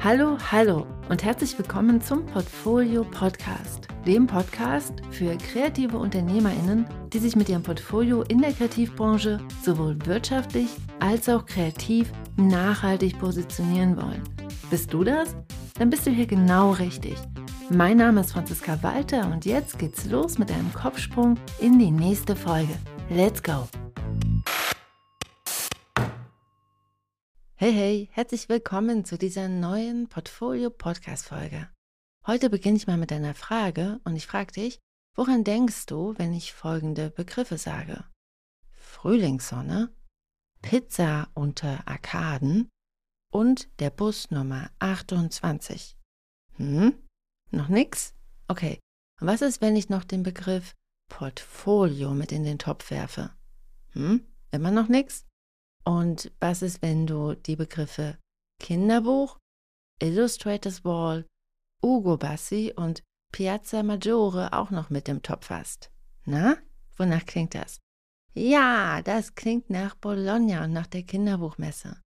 Hallo, 0.00 0.38
hallo 0.52 0.86
und 1.08 1.24
herzlich 1.24 1.58
willkommen 1.58 2.00
zum 2.00 2.24
Portfolio 2.26 3.02
Podcast, 3.02 3.88
dem 4.06 4.28
Podcast 4.28 5.02
für 5.10 5.36
kreative 5.38 5.98
Unternehmerinnen, 5.98 6.86
die 7.12 7.18
sich 7.18 7.34
mit 7.34 7.48
ihrem 7.48 7.64
Portfolio 7.64 8.22
in 8.22 8.40
der 8.40 8.52
Kreativbranche 8.52 9.40
sowohl 9.64 9.96
wirtschaftlich 10.06 10.68
als 11.00 11.28
auch 11.28 11.44
kreativ 11.44 12.12
nachhaltig 12.36 13.18
positionieren 13.18 13.96
wollen. 13.96 14.22
Bist 14.70 14.92
du 14.92 15.02
das? 15.02 15.34
Dann 15.80 15.90
bist 15.90 16.06
du 16.06 16.12
hier 16.12 16.26
genau 16.26 16.70
richtig. 16.70 17.16
Mein 17.74 17.96
Name 17.96 18.20
ist 18.20 18.32
Franziska 18.32 18.82
Walter 18.82 19.32
und 19.32 19.46
jetzt 19.46 19.78
geht's 19.78 20.04
los 20.04 20.36
mit 20.36 20.50
einem 20.50 20.70
Kopfsprung 20.74 21.38
in 21.58 21.78
die 21.78 21.90
nächste 21.90 22.36
Folge. 22.36 22.78
Let's 23.08 23.42
go! 23.42 23.66
Hey, 27.54 27.72
hey, 27.72 28.10
herzlich 28.12 28.50
willkommen 28.50 29.06
zu 29.06 29.16
dieser 29.16 29.48
neuen 29.48 30.06
Portfolio-Podcast-Folge. 30.08 31.70
Heute 32.26 32.50
beginne 32.50 32.76
ich 32.76 32.86
mal 32.86 32.98
mit 32.98 33.10
einer 33.10 33.34
Frage 33.34 34.00
und 34.04 34.16
ich 34.16 34.26
frage 34.26 34.52
dich, 34.52 34.78
woran 35.16 35.42
denkst 35.42 35.86
du, 35.86 36.12
wenn 36.18 36.34
ich 36.34 36.52
folgende 36.52 37.08
Begriffe 37.08 37.56
sage? 37.56 38.04
Frühlingssonne, 38.72 39.90
Pizza 40.60 41.30
unter 41.32 41.88
Arkaden 41.88 42.68
und 43.32 43.80
der 43.80 43.88
Bus 43.88 44.30
Nummer 44.30 44.70
28. 44.78 45.96
Hm? 46.56 47.02
Noch 47.52 47.68
nix? 47.68 48.14
Okay. 48.48 48.80
Und 49.20 49.26
was 49.26 49.42
ist, 49.42 49.60
wenn 49.60 49.76
ich 49.76 49.88
noch 49.88 50.04
den 50.04 50.22
Begriff 50.22 50.72
Portfolio 51.08 52.14
mit 52.14 52.32
in 52.32 52.44
den 52.44 52.58
Topf 52.58 52.90
werfe? 52.90 53.30
Hm? 53.90 54.26
Immer 54.50 54.70
noch 54.70 54.88
nix? 54.88 55.26
Und 55.84 56.32
was 56.40 56.62
ist, 56.62 56.80
wenn 56.80 57.06
du 57.06 57.34
die 57.34 57.56
Begriffe 57.56 58.18
Kinderbuch, 58.58 59.38
Illustrators 60.00 60.84
Wall, 60.84 61.26
Ugo 61.82 62.16
Bassi 62.16 62.72
und 62.74 63.02
Piazza 63.32 63.82
Maggiore 63.82 64.52
auch 64.52 64.70
noch 64.70 64.88
mit 64.88 65.08
im 65.08 65.22
Topf 65.22 65.50
hast? 65.50 65.90
Na, 66.24 66.56
wonach 66.96 67.26
klingt 67.26 67.54
das? 67.54 67.80
Ja, 68.34 69.02
das 69.02 69.34
klingt 69.34 69.68
nach 69.68 69.94
Bologna 69.94 70.64
und 70.64 70.72
nach 70.72 70.86
der 70.86 71.02
Kinderbuchmesse. 71.02 72.00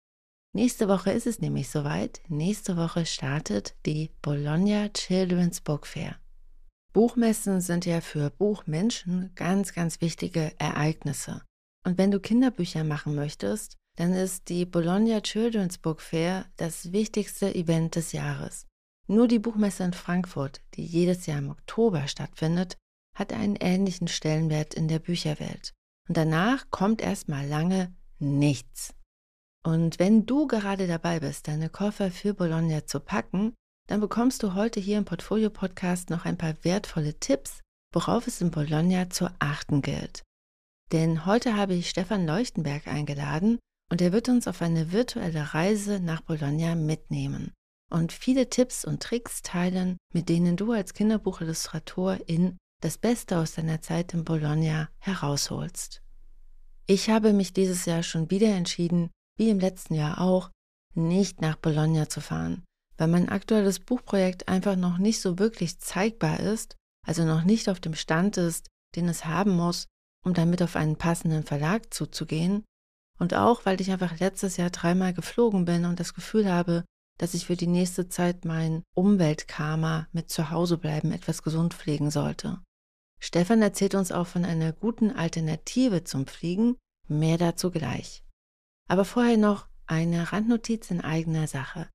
Nächste 0.56 0.88
Woche 0.88 1.10
ist 1.10 1.26
es 1.26 1.42
nämlich 1.42 1.68
soweit. 1.68 2.22
Nächste 2.28 2.78
Woche 2.78 3.04
startet 3.04 3.76
die 3.84 4.10
Bologna 4.22 4.88
Children's 4.88 5.60
Book 5.60 5.86
Fair. 5.86 6.16
Buchmessen 6.94 7.60
sind 7.60 7.84
ja 7.84 8.00
für 8.00 8.30
Buchmenschen 8.30 9.32
ganz, 9.34 9.74
ganz 9.74 10.00
wichtige 10.00 10.58
Ereignisse. 10.58 11.42
Und 11.84 11.98
wenn 11.98 12.10
du 12.10 12.20
Kinderbücher 12.20 12.84
machen 12.84 13.14
möchtest, 13.14 13.76
dann 13.96 14.14
ist 14.14 14.48
die 14.48 14.64
Bologna 14.64 15.20
Children's 15.20 15.76
Book 15.76 16.00
Fair 16.00 16.46
das 16.56 16.90
wichtigste 16.90 17.54
Event 17.54 17.94
des 17.94 18.12
Jahres. 18.12 18.64
Nur 19.08 19.28
die 19.28 19.40
Buchmesse 19.40 19.84
in 19.84 19.92
Frankfurt, 19.92 20.62
die 20.72 20.86
jedes 20.86 21.26
Jahr 21.26 21.40
im 21.40 21.50
Oktober 21.50 22.08
stattfindet, 22.08 22.78
hat 23.14 23.34
einen 23.34 23.56
ähnlichen 23.56 24.08
Stellenwert 24.08 24.72
in 24.72 24.88
der 24.88 25.00
Bücherwelt. 25.00 25.74
Und 26.08 26.16
danach 26.16 26.70
kommt 26.70 27.02
erstmal 27.02 27.46
lange 27.46 27.94
nichts. 28.18 28.94
Und 29.66 29.98
wenn 29.98 30.26
du 30.26 30.46
gerade 30.46 30.86
dabei 30.86 31.18
bist, 31.18 31.48
deine 31.48 31.68
Koffer 31.68 32.12
für 32.12 32.34
Bologna 32.34 32.86
zu 32.86 33.00
packen, 33.00 33.52
dann 33.88 34.00
bekommst 34.00 34.44
du 34.44 34.54
heute 34.54 34.78
hier 34.78 34.96
im 34.96 35.04
Portfolio 35.04 35.50
Podcast 35.50 36.08
noch 36.08 36.24
ein 36.24 36.38
paar 36.38 36.54
wertvolle 36.62 37.18
Tipps, 37.18 37.62
worauf 37.92 38.28
es 38.28 38.40
in 38.40 38.52
Bologna 38.52 39.10
zu 39.10 39.28
achten 39.40 39.82
gilt. 39.82 40.22
Denn 40.92 41.26
heute 41.26 41.56
habe 41.56 41.74
ich 41.74 41.90
Stefan 41.90 42.28
Leuchtenberg 42.28 42.86
eingeladen 42.86 43.58
und 43.90 44.00
er 44.00 44.12
wird 44.12 44.28
uns 44.28 44.46
auf 44.46 44.62
eine 44.62 44.92
virtuelle 44.92 45.52
Reise 45.52 45.98
nach 45.98 46.20
Bologna 46.20 46.76
mitnehmen 46.76 47.52
und 47.90 48.12
viele 48.12 48.48
Tipps 48.48 48.84
und 48.84 49.02
Tricks 49.02 49.42
teilen, 49.42 49.96
mit 50.14 50.28
denen 50.28 50.56
du 50.56 50.70
als 50.70 50.94
Kinderbuchillustratorin 50.94 52.56
das 52.82 52.98
Beste 52.98 53.38
aus 53.38 53.54
deiner 53.54 53.82
Zeit 53.82 54.14
in 54.14 54.24
Bologna 54.24 54.90
herausholst. 54.98 56.02
Ich 56.86 57.10
habe 57.10 57.32
mich 57.32 57.52
dieses 57.52 57.84
Jahr 57.84 58.04
schon 58.04 58.30
wieder 58.30 58.54
entschieden, 58.54 59.10
wie 59.36 59.50
im 59.50 59.60
letzten 59.60 59.94
Jahr 59.94 60.20
auch, 60.20 60.50
nicht 60.94 61.40
nach 61.40 61.56
Bologna 61.56 62.08
zu 62.08 62.20
fahren, 62.20 62.64
weil 62.96 63.08
mein 63.08 63.28
aktuelles 63.28 63.80
Buchprojekt 63.80 64.48
einfach 64.48 64.76
noch 64.76 64.98
nicht 64.98 65.20
so 65.20 65.38
wirklich 65.38 65.78
zeigbar 65.78 66.40
ist, 66.40 66.76
also 67.06 67.24
noch 67.24 67.44
nicht 67.44 67.68
auf 67.68 67.80
dem 67.80 67.94
Stand 67.94 68.36
ist, 68.36 68.68
den 68.96 69.08
es 69.08 69.26
haben 69.26 69.54
muss, 69.54 69.86
um 70.24 70.34
damit 70.34 70.62
auf 70.62 70.74
einen 70.74 70.96
passenden 70.96 71.44
Verlag 71.44 71.92
zuzugehen. 71.92 72.64
Und 73.18 73.34
auch, 73.34 73.64
weil 73.64 73.80
ich 73.80 73.90
einfach 73.90 74.18
letztes 74.18 74.56
Jahr 74.56 74.70
dreimal 74.70 75.14
geflogen 75.14 75.64
bin 75.64 75.84
und 75.84 76.00
das 76.00 76.14
Gefühl 76.14 76.50
habe, 76.50 76.84
dass 77.18 77.34
ich 77.34 77.46
für 77.46 77.56
die 77.56 77.66
nächste 77.66 78.08
Zeit 78.08 78.44
mein 78.44 78.82
Umweltkarma 78.94 80.08
mit 80.12 80.30
Zuhausebleiben 80.30 81.12
etwas 81.12 81.42
gesund 81.42 81.74
pflegen 81.74 82.10
sollte. 82.10 82.60
Stefan 83.18 83.62
erzählt 83.62 83.94
uns 83.94 84.12
auch 84.12 84.26
von 84.26 84.44
einer 84.44 84.72
guten 84.72 85.10
Alternative 85.10 86.04
zum 86.04 86.26
Fliegen, 86.26 86.76
mehr 87.08 87.38
dazu 87.38 87.70
gleich. 87.70 88.25
Aber 88.88 89.04
vorher 89.04 89.36
noch 89.36 89.68
eine 89.86 90.32
Randnotiz 90.32 90.90
in 90.90 91.00
eigener 91.00 91.46
Sache. 91.46 91.88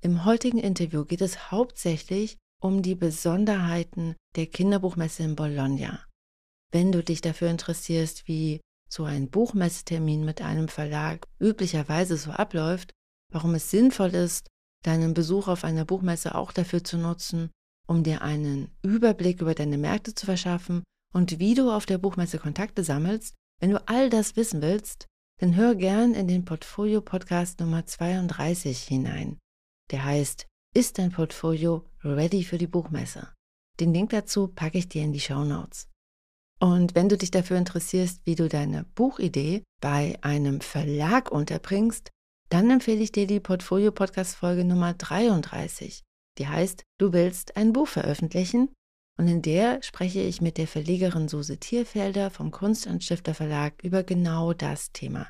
Im 0.00 0.24
heutigen 0.24 0.58
Interview 0.58 1.04
geht 1.04 1.20
es 1.20 1.50
hauptsächlich 1.50 2.36
um 2.60 2.82
die 2.82 2.94
Besonderheiten 2.94 4.16
der 4.36 4.46
Kinderbuchmesse 4.46 5.22
in 5.22 5.36
Bologna. 5.36 6.04
Wenn 6.70 6.92
du 6.92 7.02
dich 7.02 7.20
dafür 7.20 7.50
interessierst, 7.50 8.28
wie 8.28 8.60
so 8.90 9.04
ein 9.04 9.30
Buchmessetermin 9.30 10.24
mit 10.24 10.42
einem 10.42 10.68
Verlag 10.68 11.26
üblicherweise 11.40 12.16
so 12.16 12.30
abläuft, 12.30 12.92
warum 13.32 13.54
es 13.54 13.70
sinnvoll 13.70 14.14
ist, 14.14 14.48
deinen 14.84 15.14
Besuch 15.14 15.48
auf 15.48 15.64
einer 15.64 15.84
Buchmesse 15.84 16.34
auch 16.34 16.52
dafür 16.52 16.84
zu 16.84 16.96
nutzen, 16.96 17.50
um 17.86 18.02
dir 18.02 18.22
einen 18.22 18.70
Überblick 18.82 19.40
über 19.40 19.54
deine 19.54 19.78
Märkte 19.78 20.14
zu 20.14 20.26
verschaffen 20.26 20.84
und 21.12 21.38
wie 21.38 21.54
du 21.54 21.70
auf 21.70 21.86
der 21.86 21.98
Buchmesse 21.98 22.38
Kontakte 22.38 22.84
sammelst, 22.84 23.34
wenn 23.60 23.70
du 23.70 23.88
all 23.88 24.10
das 24.10 24.36
wissen 24.36 24.62
willst, 24.62 25.06
dann 25.38 25.54
hör 25.54 25.74
gern 25.74 26.14
in 26.14 26.26
den 26.26 26.44
Portfolio 26.44 27.00
Podcast 27.00 27.60
Nummer 27.60 27.86
32 27.86 28.82
hinein. 28.82 29.38
Der 29.90 30.04
heißt 30.04 30.46
Ist 30.74 30.98
dein 30.98 31.12
Portfolio 31.12 31.84
ready 32.02 32.42
für 32.42 32.58
die 32.58 32.66
Buchmesse? 32.66 33.32
Den 33.78 33.94
Link 33.94 34.10
dazu 34.10 34.48
packe 34.48 34.78
ich 34.78 34.88
dir 34.88 35.02
in 35.02 35.12
die 35.12 35.20
Show 35.20 35.44
Notes. 35.44 35.88
Und 36.60 36.96
wenn 36.96 37.08
du 37.08 37.16
dich 37.16 37.30
dafür 37.30 37.56
interessierst, 37.56 38.20
wie 38.24 38.34
du 38.34 38.48
deine 38.48 38.84
Buchidee 38.96 39.62
bei 39.80 40.18
einem 40.22 40.60
Verlag 40.60 41.30
unterbringst, 41.30 42.10
dann 42.48 42.68
empfehle 42.70 43.00
ich 43.00 43.12
dir 43.12 43.28
die 43.28 43.38
Portfolio 43.38 43.92
Podcast 43.92 44.34
Folge 44.34 44.64
Nummer 44.64 44.94
33. 44.94 46.02
Die 46.38 46.48
heißt, 46.48 46.82
du 46.98 47.12
willst 47.12 47.56
ein 47.56 47.72
Buch 47.72 47.86
veröffentlichen? 47.86 48.70
Und 49.18 49.26
in 49.28 49.42
der 49.42 49.82
spreche 49.82 50.20
ich 50.20 50.40
mit 50.40 50.58
der 50.58 50.68
Verlegerin 50.68 51.28
Suse 51.28 51.58
Tierfelder 51.58 52.30
vom 52.30 52.52
Kunstanstifter 52.52 53.34
Verlag 53.34 53.82
über 53.82 54.04
genau 54.04 54.52
das 54.52 54.92
Thema. 54.92 55.28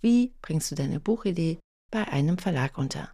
Wie 0.00 0.34
bringst 0.42 0.70
du 0.70 0.74
deine 0.74 0.98
Buchidee 0.98 1.58
bei 1.90 2.06
einem 2.08 2.38
Verlag 2.38 2.76
unter? 2.78 3.12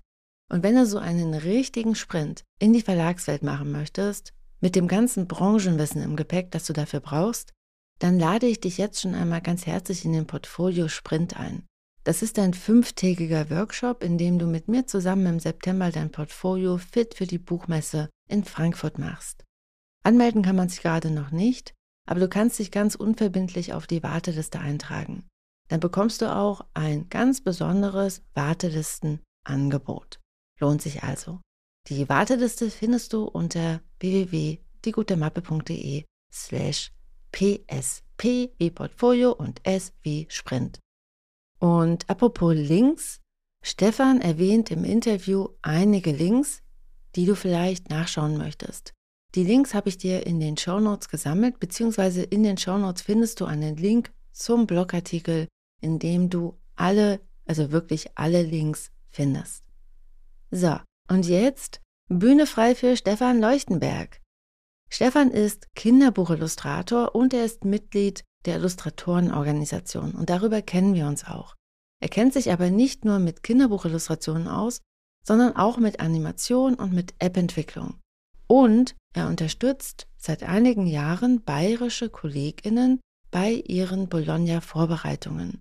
Und 0.50 0.62
wenn 0.62 0.76
du 0.76 0.86
so 0.86 0.98
einen 0.98 1.34
richtigen 1.34 1.94
Sprint 1.94 2.42
in 2.58 2.72
die 2.72 2.82
Verlagswelt 2.82 3.42
machen 3.42 3.70
möchtest, 3.70 4.32
mit 4.60 4.76
dem 4.76 4.88
ganzen 4.88 5.28
Branchenwissen 5.28 6.02
im 6.02 6.16
Gepäck, 6.16 6.50
das 6.50 6.64
du 6.64 6.72
dafür 6.72 7.00
brauchst, 7.00 7.52
dann 7.98 8.18
lade 8.18 8.46
ich 8.46 8.60
dich 8.60 8.78
jetzt 8.78 9.00
schon 9.00 9.14
einmal 9.14 9.42
ganz 9.42 9.66
herzlich 9.66 10.04
in 10.04 10.12
den 10.12 10.26
Portfolio 10.26 10.88
Sprint 10.88 11.38
ein. 11.38 11.66
Das 12.02 12.22
ist 12.22 12.38
ein 12.38 12.54
fünftägiger 12.54 13.50
Workshop, 13.50 14.02
in 14.02 14.18
dem 14.18 14.38
du 14.38 14.46
mit 14.46 14.68
mir 14.68 14.86
zusammen 14.86 15.26
im 15.26 15.40
September 15.40 15.90
dein 15.90 16.10
Portfolio 16.10 16.78
fit 16.78 17.14
für 17.14 17.26
die 17.26 17.38
Buchmesse 17.38 18.10
in 18.28 18.44
Frankfurt 18.44 18.98
machst. 18.98 19.43
Anmelden 20.04 20.42
kann 20.42 20.56
man 20.56 20.68
sich 20.68 20.82
gerade 20.82 21.10
noch 21.10 21.30
nicht, 21.30 21.72
aber 22.06 22.20
du 22.20 22.28
kannst 22.28 22.58
dich 22.58 22.70
ganz 22.70 22.94
unverbindlich 22.94 23.72
auf 23.72 23.86
die 23.86 24.02
Warteliste 24.02 24.60
eintragen. 24.60 25.26
Dann 25.68 25.80
bekommst 25.80 26.20
du 26.20 26.34
auch 26.34 26.66
ein 26.74 27.08
ganz 27.08 27.40
besonderes 27.40 28.22
Wartelistenangebot. 28.34 30.20
Lohnt 30.60 30.82
sich 30.82 31.02
also. 31.02 31.40
Die 31.88 32.06
Warteliste 32.08 32.70
findest 32.70 33.12
du 33.12 33.24
unter 33.24 33.80
www.diegutemappe.de 34.00 36.04
slash 36.32 36.92
PS. 37.32 38.02
Wie 38.22 38.70
Portfolio 38.70 39.32
und 39.32 39.66
S 39.66 39.92
wie 40.02 40.28
Sprint. 40.30 40.78
Und 41.58 42.08
apropos 42.08 42.54
Links, 42.54 43.20
Stefan 43.62 44.20
erwähnt 44.20 44.70
im 44.70 44.84
Interview 44.84 45.48
einige 45.60 46.12
Links, 46.12 46.62
die 47.16 47.26
du 47.26 47.34
vielleicht 47.34 47.90
nachschauen 47.90 48.38
möchtest. 48.38 48.93
Die 49.34 49.42
Links 49.42 49.74
habe 49.74 49.88
ich 49.88 49.98
dir 49.98 50.26
in 50.26 50.38
den 50.38 50.56
Shownotes 50.56 51.08
gesammelt, 51.08 51.58
beziehungsweise 51.58 52.22
in 52.22 52.44
den 52.44 52.56
Shownotes 52.56 53.02
findest 53.02 53.40
du 53.40 53.46
einen 53.46 53.76
Link 53.76 54.12
zum 54.32 54.66
Blogartikel, 54.66 55.48
in 55.80 55.98
dem 55.98 56.30
du 56.30 56.56
alle, 56.76 57.20
also 57.44 57.72
wirklich 57.72 58.16
alle 58.16 58.42
Links 58.42 58.92
findest. 59.10 59.64
So, 60.52 60.78
und 61.08 61.26
jetzt 61.26 61.80
Bühne 62.08 62.46
frei 62.46 62.74
für 62.74 62.96
Stefan 62.96 63.40
Leuchtenberg. 63.40 64.20
Stefan 64.88 65.30
ist 65.32 65.74
Kinderbuchillustrator 65.74 67.14
und 67.14 67.34
er 67.34 67.44
ist 67.44 67.64
Mitglied 67.64 68.22
der 68.44 68.56
Illustratorenorganisation 68.56 70.12
und 70.12 70.30
darüber 70.30 70.62
kennen 70.62 70.94
wir 70.94 71.08
uns 71.08 71.24
auch. 71.24 71.54
Er 72.00 72.08
kennt 72.08 72.34
sich 72.34 72.52
aber 72.52 72.70
nicht 72.70 73.04
nur 73.04 73.18
mit 73.18 73.42
Kinderbuchillustrationen 73.42 74.46
aus, 74.46 74.80
sondern 75.26 75.56
auch 75.56 75.78
mit 75.78 75.98
Animation 75.98 76.74
und 76.74 76.92
mit 76.92 77.14
App-Entwicklung. 77.18 77.98
Und 78.54 78.94
er 79.14 79.26
unterstützt 79.26 80.06
seit 80.16 80.44
einigen 80.44 80.86
Jahren 80.86 81.42
bayerische 81.42 82.08
Kolleginnen 82.08 83.00
bei 83.32 83.50
ihren 83.50 84.08
Bologna-Vorbereitungen. 84.08 85.58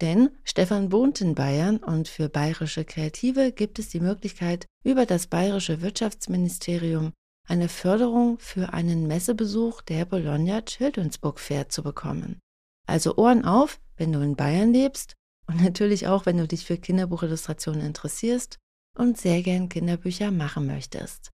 Denn 0.00 0.28
Stefan 0.42 0.90
wohnt 0.90 1.20
in 1.20 1.36
Bayern 1.36 1.76
und 1.76 2.08
für 2.08 2.28
bayerische 2.28 2.84
Kreative 2.84 3.52
gibt 3.52 3.78
es 3.78 3.90
die 3.90 4.00
Möglichkeit, 4.00 4.66
über 4.82 5.06
das 5.06 5.28
bayerische 5.28 5.82
Wirtschaftsministerium 5.82 7.12
eine 7.48 7.68
Förderung 7.68 8.40
für 8.40 8.72
einen 8.72 9.06
Messebesuch 9.06 9.80
der 9.82 10.04
Bologna 10.04 10.62
Children's 10.62 11.18
Book 11.18 11.38
Fair 11.38 11.68
zu 11.68 11.84
bekommen. 11.84 12.40
Also 12.88 13.14
Ohren 13.18 13.44
auf, 13.44 13.78
wenn 13.96 14.10
du 14.10 14.18
in 14.18 14.34
Bayern 14.34 14.72
lebst 14.72 15.14
und 15.46 15.62
natürlich 15.62 16.08
auch, 16.08 16.26
wenn 16.26 16.38
du 16.38 16.48
dich 16.48 16.66
für 16.66 16.76
Kinderbuchillustrationen 16.76 17.82
interessierst 17.82 18.58
und 18.98 19.16
sehr 19.16 19.44
gern 19.44 19.68
Kinderbücher 19.68 20.32
machen 20.32 20.66
möchtest. 20.66 21.31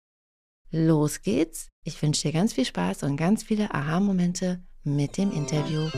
Los 0.70 1.22
geht's. 1.22 1.68
Ich 1.82 2.02
wünsche 2.02 2.28
dir 2.28 2.32
ganz 2.34 2.52
viel 2.52 2.66
Spaß 2.66 3.02
und 3.04 3.16
ganz 3.16 3.42
viele 3.42 3.72
Aha-Momente 3.72 4.60
mit 4.84 5.16
dem 5.16 5.32
Interview. 5.32 5.88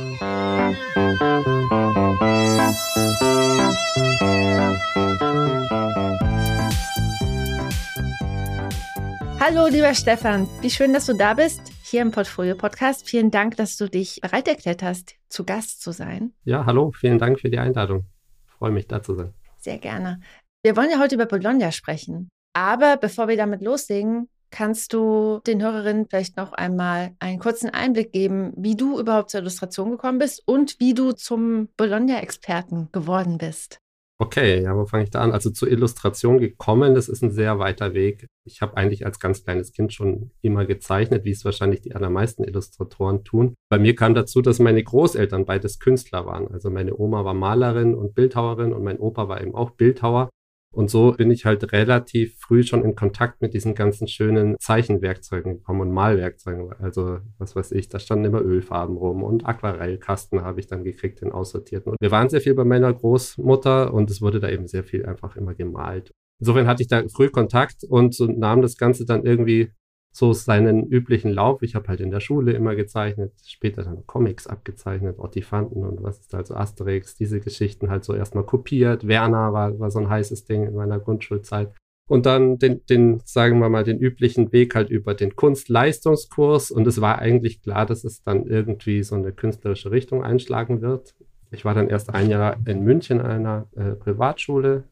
Hallo, 9.41 9.67
lieber 9.67 9.93
Stefan. 9.93 10.47
Wie 10.61 10.71
schön, 10.71 10.93
dass 10.93 11.07
du 11.07 11.15
da 11.15 11.35
bist, 11.35 11.61
hier 11.83 12.03
im 12.03 12.13
Portfolio 12.13 12.55
Podcast. 12.55 13.09
Vielen 13.09 13.33
Dank, 13.33 13.57
dass 13.57 13.77
du 13.77 13.89
dich 13.89 14.21
bereit 14.21 14.47
erklärt 14.47 14.85
hast, 14.85 15.17
zu 15.29 15.45
Gast 15.45 15.83
zu 15.83 15.91
sein. 15.91 16.33
Ja, 16.45 16.65
hallo. 16.65 16.93
Vielen 16.93 17.19
Dank 17.19 17.41
für 17.41 17.51
die 17.51 17.59
Einladung. 17.59 18.05
Ich 18.47 18.53
freue 18.53 18.71
mich, 18.71 18.87
da 18.87 19.03
zu 19.03 19.17
sein. 19.17 19.35
Sehr 19.57 19.79
gerne. 19.79 20.21
Wir 20.63 20.77
wollen 20.77 20.91
ja 20.93 21.01
heute 21.01 21.17
über 21.17 21.27
Bologna 21.27 21.73
sprechen. 21.73 22.29
Aber 22.53 22.97
bevor 22.99 23.27
wir 23.27 23.37
damit 23.37 23.63
loslegen, 23.63 24.29
kannst 24.51 24.93
du 24.93 25.41
den 25.47 25.63
Hörerinnen 25.63 26.07
vielleicht 26.09 26.37
noch 26.37 26.53
einmal 26.53 27.13
einen 27.19 27.39
kurzen 27.39 27.71
Einblick 27.71 28.13
geben, 28.13 28.53
wie 28.57 28.77
du 28.77 28.99
überhaupt 28.99 29.31
zur 29.31 29.41
Illustration 29.41 29.91
gekommen 29.93 30.19
bist 30.19 30.43
und 30.47 30.79
wie 30.79 30.95
du 30.95 31.13
zum 31.13 31.69
Bologna-Experten 31.77 32.89
geworden 32.93 33.39
bist? 33.39 33.81
Okay, 34.23 34.63
ja, 34.63 34.77
wo 34.77 34.85
fange 34.85 35.05
ich 35.05 35.11
da 35.11 35.23
an? 35.23 35.33
Also 35.33 35.49
zur 35.49 35.71
Illustration 35.71 36.37
gekommen, 36.37 36.95
das 36.95 37.09
ist 37.09 37.23
ein 37.23 37.31
sehr 37.31 37.59
weiter 37.59 37.95
Weg. 37.95 38.27
Ich 38.47 38.61
habe 38.61 38.77
eigentlich 38.77 39.07
als 39.07 39.19
ganz 39.19 39.45
kleines 39.45 39.73
Kind 39.73 39.95
schon 39.95 40.31
immer 40.43 40.67
gezeichnet, 40.67 41.25
wie 41.25 41.31
es 41.31 41.47
wahrscheinlich 41.47 41.81
die 41.81 41.95
allermeisten 41.95 42.45
Illustratoren 42.45 43.25
tun. 43.25 43.55
Bei 43.71 43.79
mir 43.79 43.95
kam 43.95 44.15
dazu, 44.15 44.43
dass 44.43 44.59
meine 44.59 44.85
Großeltern 44.85 45.47
beides 45.47 45.79
Künstler 45.79 46.27
waren. 46.27 46.49
Also 46.49 46.69
meine 46.69 46.99
Oma 46.99 47.25
war 47.25 47.33
Malerin 47.33 47.95
und 47.95 48.15
Bildhauerin 48.15 48.75
und 48.75 48.85
mein 48.85 48.99
Opa 48.99 49.27
war 49.29 49.41
eben 49.41 49.55
auch 49.55 49.71
Bildhauer. 49.71 50.29
Und 50.73 50.89
so 50.89 51.13
bin 51.13 51.31
ich 51.31 51.45
halt 51.45 51.73
relativ 51.73 52.39
früh 52.39 52.63
schon 52.63 52.85
in 52.85 52.95
Kontakt 52.95 53.41
mit 53.43 53.55
diesen 53.55 53.75
ganzen 53.75 54.07
schönen 54.07 54.57
Zeichenwerkzeugen 54.61 55.59
gekommen 55.59 55.81
und 55.81 55.93
Malwerkzeugen. 55.93 56.73
Also, 56.79 57.19
was 57.39 57.57
weiß 57.57 57.73
ich, 57.73 57.89
da 57.89 57.99
standen 57.99 58.27
immer 58.27 58.41
Ölfarben 58.41 58.97
rum 58.97 59.25
und 59.25 59.47
Aquarellkasten 59.47 60.43
habe 60.43 60.61
ich 60.61 60.69
dann 60.69 60.85
gekriegt, 60.85 61.21
den 61.23 61.33
aussortierten. 61.33 61.91
Und 61.93 62.01
wir 62.01 62.11
waren 62.13 62.29
sehr 62.29 62.41
viel 62.41 62.55
bei 62.55 62.65
meiner 62.65 62.93
Großmutter 62.93 63.93
und 63.93 64.11
es 64.11 64.23
wurde 64.23 64.39
da 64.39 64.49
eben 64.49 64.69
sehr 64.69 64.85
viel 64.85 65.05
einfach 65.07 65.37
immer 65.37 65.55
gemalt. 65.55 66.13
Insofern 66.41 66.67
hatte 66.67 66.83
ich 66.83 66.89
da 66.89 67.03
früh 67.09 67.29
Kontakt 67.29 67.85
und 67.85 68.15
so 68.15 68.27
nahm 68.27 68.63
das 68.63 68.77
Ganze 68.77 69.05
dann 69.05 69.27
irgendwie 69.27 69.73
so 70.13 70.33
seinen 70.33 70.85
üblichen 70.87 71.31
Lauf. 71.31 71.63
Ich 71.63 71.75
habe 71.75 71.89
halt 71.89 72.01
in 72.01 72.11
der 72.11 72.21
Schule 72.21 72.53
immer 72.53 72.75
gezeichnet, 72.75 73.33
später 73.45 73.83
dann 73.85 74.07
Comics 74.07 74.47
abgezeichnet, 74.47 75.19
Ottifanten 75.19 75.85
und 75.85 76.03
was 76.03 76.19
ist 76.19 76.33
da, 76.33 76.39
also 76.39 76.55
Asterix, 76.55 77.15
diese 77.15 77.41
Geschichten 77.41 77.91
halt 77.91 78.05
so 78.05 78.15
erstmal 78.15 78.45
kopiert. 78.45 79.07
Werner 79.07 79.53
war, 79.53 79.79
war 79.79 79.91
so 79.91 80.01
ein 80.01 80.09
heißes 80.09 80.45
Ding 80.45 80.67
in 80.67 80.75
meiner 80.75 80.99
Grundschulzeit. 80.99 81.73
Und 82.09 82.27
dann 82.27 82.59
den, 82.59 82.85
den, 82.87 83.21
sagen 83.25 83.61
wir 83.61 83.69
mal, 83.69 83.85
den 83.85 84.01
üblichen 84.01 84.51
Weg 84.53 84.75
halt 84.75 84.91
über 84.91 85.15
den 85.15 85.37
Kunstleistungskurs. 85.37 86.73
Und 86.73 86.89
es 86.89 87.01
war 87.01 87.21
eigentlich 87.21 87.63
klar, 87.63 87.87
dass 87.87 88.03
es 88.03 88.25
dann 88.25 88.47
irgendwie 88.47 89.05
so 89.05 89.15
eine 89.15 89.31
künstlerische 89.31 89.93
Richtung 89.93 90.25
einschlagen 90.25 90.83
wird. 90.83 91.15
Ich 91.53 91.65
war 91.65 91.73
dann 91.73 91.89
erst 91.89 92.13
ein 92.13 92.29
Jahr 92.29 92.57
in 92.67 92.83
München 92.83 93.21
in 93.21 93.27
einer 93.27 93.69
äh, 93.77 93.93
Privatschule. 93.93 94.83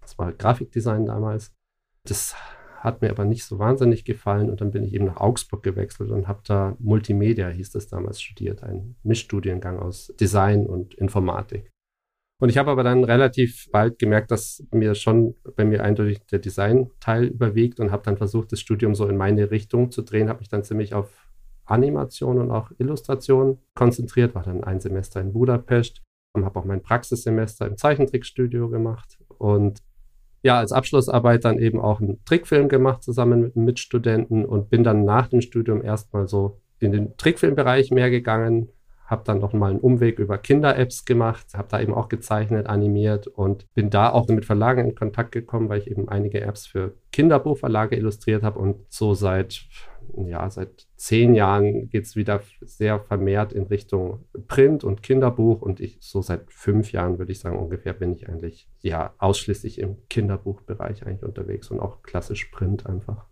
Das 0.00 0.18
war 0.18 0.32
Grafikdesign 0.32 1.06
damals. 1.06 1.52
Das 2.06 2.34
hat 2.84 3.00
mir 3.00 3.10
aber 3.10 3.24
nicht 3.24 3.44
so 3.44 3.58
wahnsinnig 3.58 4.04
gefallen 4.04 4.50
und 4.50 4.60
dann 4.60 4.70
bin 4.70 4.84
ich 4.84 4.92
eben 4.92 5.06
nach 5.06 5.16
Augsburg 5.16 5.62
gewechselt 5.62 6.10
und 6.10 6.28
habe 6.28 6.42
da 6.46 6.76
Multimedia, 6.78 7.48
hieß 7.48 7.70
das 7.70 7.88
damals, 7.88 8.20
studiert, 8.20 8.62
ein 8.62 8.96
Mischstudiengang 9.02 9.78
aus 9.78 10.12
Design 10.20 10.66
und 10.66 10.94
Informatik. 10.94 11.70
Und 12.42 12.50
ich 12.50 12.58
habe 12.58 12.70
aber 12.70 12.82
dann 12.82 13.04
relativ 13.04 13.70
bald 13.72 13.98
gemerkt, 13.98 14.30
dass 14.30 14.62
mir 14.70 14.94
schon 14.94 15.34
bei 15.56 15.64
mir 15.64 15.82
eindeutig 15.82 16.26
der 16.26 16.40
Design-Teil 16.40 17.24
überwiegt 17.24 17.80
und 17.80 17.90
habe 17.90 18.02
dann 18.02 18.18
versucht, 18.18 18.52
das 18.52 18.60
Studium 18.60 18.94
so 18.94 19.08
in 19.08 19.16
meine 19.16 19.50
Richtung 19.50 19.90
zu 19.90 20.02
drehen, 20.02 20.28
habe 20.28 20.40
mich 20.40 20.50
dann 20.50 20.62
ziemlich 20.62 20.92
auf 20.92 21.30
Animation 21.64 22.38
und 22.38 22.50
auch 22.50 22.70
Illustration 22.76 23.60
konzentriert, 23.74 24.34
war 24.34 24.42
dann 24.42 24.62
ein 24.62 24.80
Semester 24.80 25.22
in 25.22 25.32
Budapest 25.32 26.02
und 26.34 26.44
habe 26.44 26.60
auch 26.60 26.66
mein 26.66 26.82
Praxissemester 26.82 27.66
im 27.66 27.78
Zeichentrickstudio 27.78 28.68
gemacht 28.68 29.18
und 29.38 29.82
ja, 30.44 30.58
als 30.58 30.72
Abschlussarbeit 30.72 31.44
dann 31.46 31.58
eben 31.58 31.80
auch 31.80 32.00
einen 32.00 32.22
Trickfilm 32.26 32.68
gemacht 32.68 33.02
zusammen 33.02 33.40
mit 33.40 33.56
einem 33.56 33.64
Mitstudenten 33.64 34.44
und 34.44 34.68
bin 34.68 34.84
dann 34.84 35.06
nach 35.06 35.26
dem 35.28 35.40
Studium 35.40 35.82
erstmal 35.82 36.28
so 36.28 36.60
in 36.80 36.92
den 36.92 37.16
Trickfilmbereich 37.16 37.90
mehr 37.90 38.10
gegangen, 38.10 38.68
habe 39.06 39.22
dann 39.24 39.38
noch 39.38 39.54
mal 39.54 39.70
einen 39.70 39.80
Umweg 39.80 40.18
über 40.18 40.36
Kinder-Apps 40.36 41.06
gemacht, 41.06 41.46
habe 41.54 41.68
da 41.70 41.80
eben 41.80 41.94
auch 41.94 42.10
gezeichnet, 42.10 42.66
animiert 42.66 43.26
und 43.26 43.64
bin 43.72 43.88
da 43.88 44.10
auch 44.10 44.28
mit 44.28 44.44
Verlagen 44.44 44.90
in 44.90 44.94
Kontakt 44.94 45.32
gekommen, 45.32 45.70
weil 45.70 45.80
ich 45.80 45.90
eben 45.90 46.10
einige 46.10 46.42
Apps 46.42 46.66
für 46.66 46.92
Kinderbuchverlage 47.12 47.96
illustriert 47.96 48.42
habe 48.42 48.58
und 48.58 48.76
so 48.90 49.14
seit 49.14 49.62
ja, 50.16 50.48
seit 50.50 50.86
zehn 50.96 51.34
Jahren 51.34 51.88
geht 51.88 52.04
es 52.04 52.16
wieder 52.16 52.40
sehr 52.60 53.00
vermehrt 53.00 53.52
in 53.52 53.64
Richtung 53.64 54.24
Print 54.48 54.84
und 54.84 55.02
Kinderbuch 55.02 55.62
und 55.62 55.80
ich 55.80 55.98
so 56.00 56.22
seit 56.22 56.52
fünf 56.52 56.92
Jahren 56.92 57.18
würde 57.18 57.32
ich 57.32 57.40
sagen 57.40 57.58
ungefähr 57.58 57.92
bin 57.92 58.12
ich 58.12 58.28
eigentlich 58.28 58.68
ja 58.80 59.14
ausschließlich 59.18 59.78
im 59.78 59.96
Kinderbuchbereich 60.08 61.06
eigentlich 61.06 61.22
unterwegs 61.22 61.70
und 61.70 61.80
auch 61.80 62.02
klassisch 62.02 62.46
Print 62.46 62.86
einfach. 62.86 63.26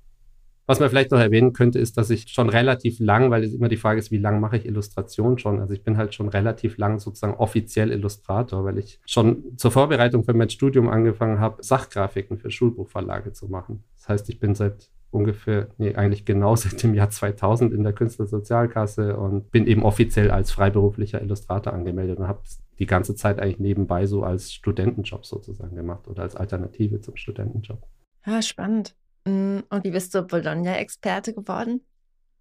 Was 0.66 0.78
man 0.78 0.88
vielleicht 0.88 1.10
noch 1.10 1.18
erwähnen 1.18 1.52
könnte, 1.52 1.80
ist, 1.80 1.98
dass 1.98 2.08
ich 2.08 2.28
schon 2.28 2.48
relativ 2.48 3.00
lang, 3.00 3.30
weil 3.30 3.42
es 3.42 3.52
immer 3.52 3.68
die 3.68 3.76
Frage 3.76 3.98
ist, 3.98 4.12
wie 4.12 4.18
lange 4.18 4.38
mache 4.38 4.56
ich 4.56 4.64
Illustration 4.64 5.36
schon? 5.36 5.60
Also 5.60 5.74
ich 5.74 5.82
bin 5.82 5.96
halt 5.96 6.14
schon 6.14 6.28
relativ 6.28 6.78
lang 6.78 7.00
sozusagen 7.00 7.34
offiziell 7.34 7.90
Illustrator, 7.90 8.64
weil 8.64 8.78
ich 8.78 9.00
schon 9.04 9.58
zur 9.58 9.72
Vorbereitung 9.72 10.24
für 10.24 10.34
mein 10.34 10.50
Studium 10.50 10.88
angefangen 10.88 11.40
habe, 11.40 11.62
Sachgrafiken 11.62 12.38
für 12.38 12.50
Schulbuchverlage 12.50 13.32
zu 13.32 13.48
machen. 13.48 13.82
Das 13.96 14.08
heißt, 14.08 14.28
ich 14.28 14.38
bin 14.38 14.54
seit 14.54 14.88
ungefähr, 15.12 15.68
nee, 15.78 15.94
eigentlich 15.94 16.24
genau 16.24 16.56
seit 16.56 16.82
dem 16.82 16.94
Jahr 16.94 17.10
2000 17.10 17.72
in 17.72 17.82
der 17.82 17.92
Künstlersozialkasse 17.92 19.16
und 19.16 19.50
bin 19.50 19.66
eben 19.66 19.82
offiziell 19.82 20.30
als 20.30 20.50
freiberuflicher 20.50 21.20
Illustrator 21.20 21.72
angemeldet 21.72 22.18
und 22.18 22.28
habe 22.28 22.40
die 22.78 22.86
ganze 22.86 23.14
Zeit 23.14 23.38
eigentlich 23.38 23.60
nebenbei 23.60 24.06
so 24.06 24.22
als 24.24 24.52
Studentenjob 24.52 25.24
sozusagen 25.24 25.76
gemacht 25.76 26.08
oder 26.08 26.22
als 26.22 26.34
Alternative 26.34 27.00
zum 27.00 27.16
Studentenjob. 27.16 27.86
Ja, 28.26 28.42
spannend. 28.42 28.96
Mm, 29.24 29.60
und 29.68 29.84
wie 29.84 29.90
bist 29.90 30.14
du 30.14 30.22
Bologna-Experte 30.22 31.34
geworden? 31.34 31.82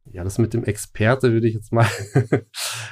Ja, 0.06 0.24
das 0.24 0.40
mit 0.40 0.54
dem 0.54 0.64
Experte 0.64 1.32
würde 1.32 1.48
ich 1.48 1.54
jetzt 1.54 1.72
mal. 1.72 1.86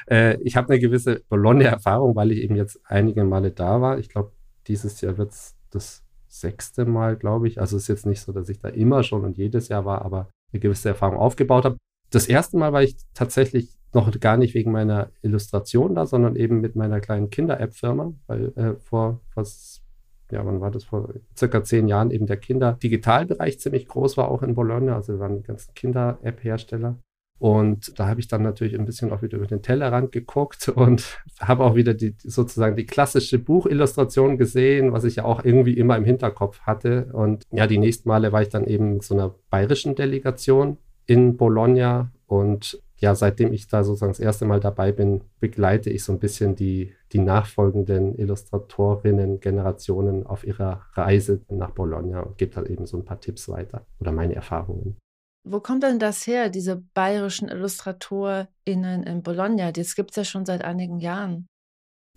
äh, 0.08 0.40
ich 0.44 0.56
habe 0.56 0.70
eine 0.70 0.80
gewisse 0.80 1.24
Bologna-Erfahrung, 1.28 2.16
weil 2.16 2.32
ich 2.32 2.40
eben 2.40 2.56
jetzt 2.56 2.80
einige 2.86 3.24
Male 3.24 3.52
da 3.52 3.82
war. 3.82 3.98
Ich 3.98 4.10
glaube, 4.10 4.32
dieses 4.68 5.02
Jahr 5.02 5.18
wird 5.18 5.32
es 5.32 5.56
das 5.72 6.04
sechste 6.30 6.86
Mal, 6.86 7.18
glaube 7.18 7.48
ich. 7.48 7.60
Also 7.60 7.78
es 7.78 7.84
ist 7.84 7.88
jetzt 7.90 8.06
nicht 8.06 8.22
so, 8.22 8.32
dass 8.32 8.50
ich 8.50 8.60
da 8.60 8.70
immer 8.70 9.04
schon 9.04 9.26
und 9.26 9.38
jedes 9.38 9.68
Jahr 9.68 9.86
war, 9.86 10.04
aber 10.04 10.30
eine 10.54 10.60
gewisse 10.60 10.90
Erfahrung 10.90 11.18
aufgebaut 11.18 11.66
habe. 11.66 11.78
Das 12.12 12.28
erste 12.28 12.58
Mal 12.58 12.74
war 12.74 12.84
ich 12.84 12.96
tatsächlich 13.14 13.78
noch 13.94 14.12
gar 14.20 14.38
nicht 14.38 14.54
wegen 14.54 14.72
meiner 14.72 15.12
Illustration 15.22 15.96
da, 15.96 16.06
sondern 16.06 16.36
eben 16.36 16.62
mit 16.62 16.76
meiner 16.76 17.00
kleinen 17.00 17.30
Kinder-App-Firma, 17.30 18.14
weil 18.28 18.54
äh, 18.56 18.76
vor 18.76 19.22
fast, 19.30 19.84
ja, 20.32 20.46
wann 20.46 20.62
war 20.62 20.72
das, 20.72 20.84
vor 20.84 21.14
circa 21.36 21.64
zehn 21.64 21.88
Jahren 21.88 22.12
eben 22.12 22.28
der 22.28 22.38
Kinder-Digitalbereich 22.38 23.60
ziemlich 23.60 23.88
groß 23.88 24.18
war, 24.18 24.30
auch 24.30 24.44
in 24.44 24.54
Bologna. 24.54 24.96
Also 24.96 25.14
wir 25.14 25.20
waren 25.20 25.38
die 25.38 25.44
ganzen 25.44 25.74
Kinder-App-Hersteller. 25.74 26.98
Und 27.40 27.98
da 27.98 28.08
habe 28.08 28.20
ich 28.20 28.28
dann 28.28 28.44
natürlich 28.44 28.78
ein 28.78 28.86
bisschen 28.86 29.12
auch 29.12 29.22
wieder 29.22 29.38
über 29.38 29.48
den 29.48 29.62
Tellerrand 29.62 30.12
geguckt 30.12 30.70
und 30.76 31.22
habe 31.40 31.64
auch 31.64 31.76
wieder 31.76 31.94
die 31.94 32.16
sozusagen 32.20 32.76
die 32.76 32.86
klassische 32.86 33.40
Buchillustration 33.40 34.38
gesehen, 34.38 34.92
was 34.92 35.06
ich 35.06 35.18
ja 35.18 35.26
auch 35.26 35.44
irgendwie 35.44 35.74
immer 35.74 35.98
im 35.98 36.06
Hinterkopf 36.06 36.62
hatte. 36.62 37.10
Und 37.14 37.44
ja, 37.52 37.66
die 37.66 37.78
nächsten 37.78 38.10
Male 38.10 38.32
war 38.32 38.42
ich 38.42 38.50
dann 38.50 38.66
eben 38.66 38.96
mit 38.96 39.04
so 39.04 39.16
einer 39.16 39.34
bayerischen 39.50 39.96
Delegation 39.96 40.78
in 41.06 41.38
Bologna 41.38 42.12
und 42.28 42.80
ja, 43.00 43.16
seitdem 43.16 43.54
ich 43.54 43.68
da 43.68 43.84
sozusagen 43.84 44.12
das 44.12 44.20
erste 44.20 44.46
Mal 44.46 44.60
dabei 44.60 44.92
bin, 44.92 45.22
begleite 45.40 45.90
ich 45.90 46.04
so 46.04 46.12
ein 46.12 46.20
bisschen 46.20 46.56
die, 46.56 46.94
die 47.14 47.20
nachfolgenden 47.20 48.18
Illustratorinnen, 48.18 49.40
Generationen 49.40 50.26
auf 50.26 50.46
ihrer 50.46 50.82
Reise 50.94 51.42
nach 51.50 51.72
Bologna 51.72 52.22
und 52.22 52.38
gebe 52.38 52.54
dann 52.54 52.66
eben 52.66 52.86
so 52.86 52.98
ein 52.98 53.06
paar 53.06 53.22
Tipps 53.22 53.48
weiter 53.48 53.86
oder 54.00 54.12
meine 54.12 54.36
Erfahrungen. 54.36 54.98
Wo 55.44 55.60
kommt 55.60 55.84
denn 55.84 56.00
das 56.00 56.28
her, 56.28 56.50
diese 56.50 56.84
bayerischen 56.94 57.50
IllustratorInnen 57.50 59.04
in 59.04 59.24
Bologna? 59.24 59.72
Das 59.72 59.96
gibt 59.96 60.12
es 60.12 60.18
ja 60.18 60.24
schon 60.24 60.46
seit 60.46 60.64
einigen 60.64 61.00
Jahren. 61.00 61.48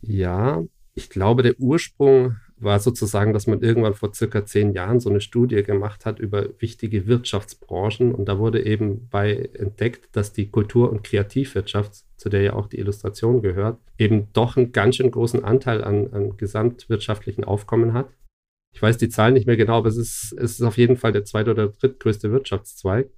Ja, 0.01 0.63
ich 0.95 1.09
glaube, 1.09 1.43
der 1.43 1.59
Ursprung 1.59 2.37
war 2.63 2.79
sozusagen, 2.79 3.33
dass 3.33 3.47
man 3.47 3.61
irgendwann 3.61 3.95
vor 3.95 4.15
circa 4.15 4.45
zehn 4.45 4.73
Jahren 4.73 5.01
so 5.01 5.11
eine 5.11 5.21
Studie 5.21 5.63
gemacht 5.63 6.07
hat 6.07 6.19
über 6.19 6.49
wichtige 6.61 7.07
Wirtschaftsbranchen. 7.07 8.15
Und 8.15 8.27
da 8.27 8.39
wurde 8.39 8.65
eben 8.65 9.09
bei 9.09 9.51
entdeckt, 9.55 10.11
dass 10.13 10.33
die 10.33 10.51
Kultur- 10.51 10.91
und 10.91 11.03
Kreativwirtschaft, 11.03 12.05
zu 12.17 12.29
der 12.29 12.43
ja 12.43 12.53
auch 12.53 12.69
die 12.69 12.79
Illustration 12.79 13.43
gehört, 13.43 13.79
eben 13.99 14.29
doch 14.33 14.57
einen 14.57 14.73
ganz 14.73 14.97
schön 14.97 15.11
großen 15.11 15.45
Anteil 15.45 15.83
an, 15.83 16.13
an 16.13 16.37
gesamtwirtschaftlichen 16.37 17.45
Aufkommen 17.45 17.95
hat. 17.95 18.09
Ich 18.75 18.83
weiß 18.83 18.99
die 18.99 19.09
Zahlen 19.09 19.35
nicht 19.35 19.47
mehr 19.47 19.57
genau, 19.57 19.79
aber 19.79 19.89
es 19.89 19.97
ist, 19.97 20.35
es 20.39 20.53
ist 20.53 20.63
auf 20.63 20.79
jeden 20.79 20.97
Fall 20.97 21.13
der 21.13 21.25
zweite 21.25 21.51
oder 21.51 21.69
drittgrößte 21.69 22.31
Wirtschaftszweig. 22.33 23.11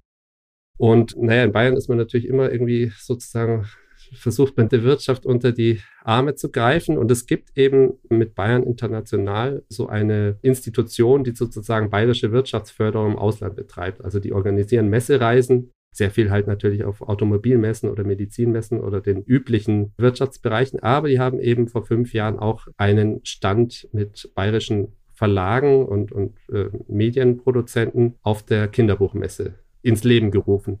Und 0.77 1.15
naja, 1.17 1.43
in 1.43 1.53
Bayern 1.53 1.77
ist 1.77 1.87
man 1.87 1.97
natürlich 1.97 2.27
immer 2.27 2.51
irgendwie 2.51 2.91
sozusagen 2.97 3.65
versucht 4.13 4.57
man 4.57 4.69
der 4.69 4.83
Wirtschaft 4.83 5.25
unter 5.25 5.51
die 5.51 5.81
Arme 6.03 6.35
zu 6.35 6.51
greifen. 6.51 6.97
Und 6.97 7.11
es 7.11 7.25
gibt 7.25 7.57
eben 7.57 7.93
mit 8.09 8.35
Bayern 8.35 8.63
International 8.63 9.63
so 9.69 9.87
eine 9.87 10.37
Institution, 10.41 11.23
die 11.23 11.35
sozusagen 11.35 11.89
bayerische 11.89 12.31
Wirtschaftsförderung 12.31 13.13
im 13.13 13.17
Ausland 13.17 13.55
betreibt. 13.55 14.03
Also 14.03 14.19
die 14.19 14.33
organisieren 14.33 14.89
Messereisen, 14.89 15.71
sehr 15.91 16.11
viel 16.11 16.29
halt 16.29 16.47
natürlich 16.47 16.83
auf 16.83 17.01
Automobilmessen 17.01 17.89
oder 17.89 18.03
Medizinmessen 18.03 18.81
oder 18.81 19.01
den 19.01 19.23
üblichen 19.23 19.93
Wirtschaftsbereichen. 19.97 20.81
Aber 20.81 21.07
die 21.07 21.19
haben 21.19 21.39
eben 21.39 21.67
vor 21.67 21.85
fünf 21.85 22.13
Jahren 22.13 22.37
auch 22.37 22.67
einen 22.77 23.21
Stand 23.23 23.87
mit 23.93 24.29
bayerischen 24.35 24.93
Verlagen 25.15 25.85
und, 25.85 26.11
und 26.11 26.37
äh, 26.49 26.69
Medienproduzenten 26.87 28.15
auf 28.21 28.43
der 28.43 28.67
Kinderbuchmesse 28.67 29.55
ins 29.81 30.03
Leben 30.03 30.29
gerufen. 30.29 30.79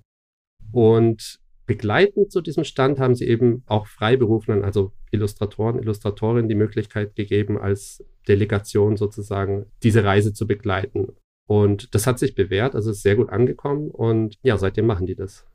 Und 0.71 1.39
begleitend 1.65 2.31
zu 2.31 2.41
diesem 2.41 2.63
Stand 2.63 2.99
haben 2.99 3.15
sie 3.15 3.27
eben 3.27 3.63
auch 3.65 3.87
Freiberuflern, 3.87 4.63
also 4.63 4.91
Illustratoren, 5.11 5.79
Illustratorinnen, 5.79 6.49
die 6.49 6.55
Möglichkeit 6.55 7.15
gegeben, 7.15 7.57
als 7.57 8.03
Delegation 8.27 8.97
sozusagen 8.97 9.65
diese 9.83 10.03
Reise 10.03 10.33
zu 10.33 10.47
begleiten. 10.47 11.13
Und 11.47 11.93
das 11.95 12.07
hat 12.07 12.19
sich 12.19 12.35
bewährt, 12.35 12.75
also 12.75 12.91
ist 12.91 13.03
sehr 13.03 13.15
gut 13.15 13.29
angekommen 13.29 13.89
und 13.89 14.37
ja, 14.41 14.57
seitdem 14.57 14.85
machen 14.85 15.05
die 15.05 15.15
das. 15.15 15.45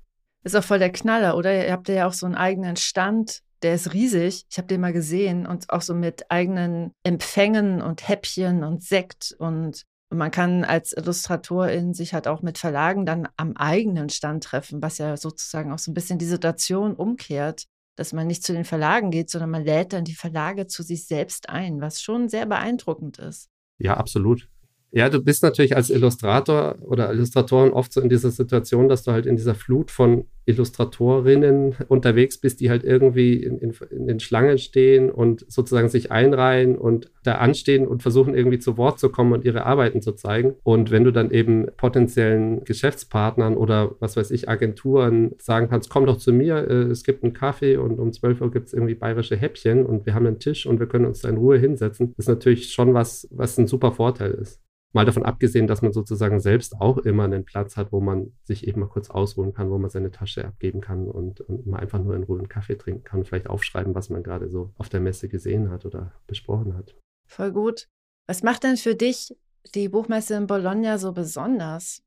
Ist 0.42 0.56
auch 0.56 0.64
voll 0.64 0.78
der 0.78 0.90
Knaller, 0.90 1.36
oder? 1.36 1.66
Ihr 1.66 1.72
habt 1.72 1.88
ja 1.88 2.06
auch 2.06 2.12
so 2.12 2.24
einen 2.24 2.34
eigenen 2.34 2.76
Stand, 2.76 3.42
der 3.62 3.74
ist 3.74 3.92
riesig. 3.92 4.46
Ich 4.50 4.58
habe 4.58 4.68
den 4.68 4.80
mal 4.80 4.92
gesehen 4.92 5.46
und 5.46 5.70
auch 5.70 5.82
so 5.82 5.94
mit 5.94 6.30
eigenen 6.30 6.92
Empfängen 7.02 7.82
und 7.82 8.08
Häppchen 8.08 8.64
und 8.64 8.82
Sekt 8.82 9.34
und 9.38 9.84
und 10.10 10.18
man 10.18 10.32
kann 10.32 10.64
als 10.64 10.92
Illustratorin 10.92 11.94
sich 11.94 12.14
halt 12.14 12.26
auch 12.26 12.42
mit 12.42 12.58
Verlagen 12.58 13.06
dann 13.06 13.28
am 13.36 13.56
eigenen 13.56 14.08
Stand 14.08 14.42
treffen, 14.42 14.82
was 14.82 14.98
ja 14.98 15.16
sozusagen 15.16 15.72
auch 15.72 15.78
so 15.78 15.92
ein 15.92 15.94
bisschen 15.94 16.18
die 16.18 16.26
Situation 16.26 16.94
umkehrt, 16.94 17.66
dass 17.94 18.12
man 18.12 18.26
nicht 18.26 18.42
zu 18.42 18.52
den 18.52 18.64
Verlagen 18.64 19.12
geht, 19.12 19.30
sondern 19.30 19.50
man 19.50 19.64
lädt 19.64 19.92
dann 19.92 20.04
die 20.04 20.16
Verlage 20.16 20.66
zu 20.66 20.82
sich 20.82 21.06
selbst 21.06 21.48
ein, 21.48 21.80
was 21.80 22.02
schon 22.02 22.28
sehr 22.28 22.46
beeindruckend 22.46 23.18
ist. 23.18 23.48
Ja, 23.78 23.96
absolut. 23.98 24.48
Ja, 24.90 25.08
du 25.08 25.22
bist 25.22 25.44
natürlich 25.44 25.76
als 25.76 25.90
Illustrator 25.90 26.76
oder 26.82 27.12
Illustratorin 27.12 27.72
oft 27.72 27.92
so 27.92 28.00
in 28.00 28.08
dieser 28.08 28.32
Situation, 28.32 28.88
dass 28.88 29.04
du 29.04 29.12
halt 29.12 29.26
in 29.26 29.36
dieser 29.36 29.54
Flut 29.54 29.92
von 29.92 30.28
Illustratorinnen 30.50 31.76
unterwegs 31.88 32.38
bist, 32.38 32.60
die 32.60 32.70
halt 32.70 32.84
irgendwie 32.84 33.34
in, 33.34 33.58
in, 33.58 33.74
in, 33.90 34.06
den 34.06 34.20
Schlangen 34.20 34.58
stehen 34.58 35.10
und 35.10 35.44
sozusagen 35.48 35.88
sich 35.88 36.12
einreihen 36.12 36.76
und 36.76 37.10
da 37.22 37.36
anstehen 37.36 37.86
und 37.86 38.02
versuchen 38.02 38.34
irgendwie 38.34 38.58
zu 38.58 38.76
Wort 38.76 38.98
zu 38.98 39.10
kommen 39.10 39.32
und 39.32 39.44
ihre 39.44 39.66
Arbeiten 39.66 40.02
zu 40.02 40.12
zeigen. 40.12 40.54
Und 40.62 40.90
wenn 40.90 41.04
du 41.04 41.12
dann 41.12 41.30
eben 41.30 41.66
potenziellen 41.76 42.64
Geschäftspartnern 42.64 43.56
oder 43.56 43.94
was 44.00 44.16
weiß 44.16 44.30
ich, 44.30 44.48
Agenturen 44.48 45.32
sagen 45.38 45.68
kannst, 45.68 45.90
komm 45.90 46.06
doch 46.06 46.18
zu 46.18 46.32
mir, 46.32 46.68
äh, 46.68 46.90
es 46.90 47.04
gibt 47.04 47.22
einen 47.24 47.32
Kaffee 47.32 47.76
und 47.76 47.98
um 47.98 48.12
12 48.12 48.40
Uhr 48.40 48.50
gibt 48.50 48.68
es 48.68 48.72
irgendwie 48.72 48.94
bayerische 48.94 49.36
Häppchen 49.36 49.86
und 49.86 50.06
wir 50.06 50.14
haben 50.14 50.26
einen 50.26 50.38
Tisch 50.38 50.66
und 50.66 50.80
wir 50.80 50.86
können 50.86 51.06
uns 51.06 51.20
da 51.20 51.28
in 51.28 51.36
Ruhe 51.36 51.58
hinsetzen, 51.58 52.14
ist 52.16 52.28
natürlich 52.28 52.72
schon 52.72 52.94
was, 52.94 53.28
was 53.30 53.58
ein 53.58 53.66
super 53.66 53.92
Vorteil 53.92 54.32
ist. 54.32 54.60
Mal 54.92 55.04
davon 55.04 55.24
abgesehen, 55.24 55.68
dass 55.68 55.82
man 55.82 55.92
sozusagen 55.92 56.40
selbst 56.40 56.80
auch 56.80 56.98
immer 56.98 57.24
einen 57.24 57.44
Platz 57.44 57.76
hat, 57.76 57.92
wo 57.92 58.00
man 58.00 58.32
sich 58.42 58.66
eben 58.66 58.80
mal 58.80 58.88
kurz 58.88 59.08
ausruhen 59.08 59.54
kann, 59.54 59.70
wo 59.70 59.78
man 59.78 59.88
seine 59.88 60.10
Tasche 60.10 60.44
abgeben 60.44 60.80
kann 60.80 61.06
und, 61.06 61.40
und 61.40 61.66
mal 61.66 61.78
einfach 61.78 62.02
nur 62.02 62.16
in 62.16 62.24
Ruhe 62.24 62.38
einen 62.38 62.48
Kaffee 62.48 62.76
trinken 62.76 63.04
kann, 63.04 63.24
vielleicht 63.24 63.48
aufschreiben, 63.48 63.94
was 63.94 64.10
man 64.10 64.24
gerade 64.24 64.48
so 64.48 64.72
auf 64.78 64.88
der 64.88 65.00
Messe 65.00 65.28
gesehen 65.28 65.70
hat 65.70 65.86
oder 65.86 66.12
besprochen 66.26 66.76
hat. 66.76 66.96
Voll 67.28 67.52
gut. 67.52 67.86
Was 68.26 68.42
macht 68.42 68.64
denn 68.64 68.76
für 68.76 68.96
dich 68.96 69.36
die 69.74 69.88
Buchmesse 69.88 70.34
in 70.34 70.48
Bologna 70.48 70.98
so 70.98 71.12
besonders? 71.12 72.02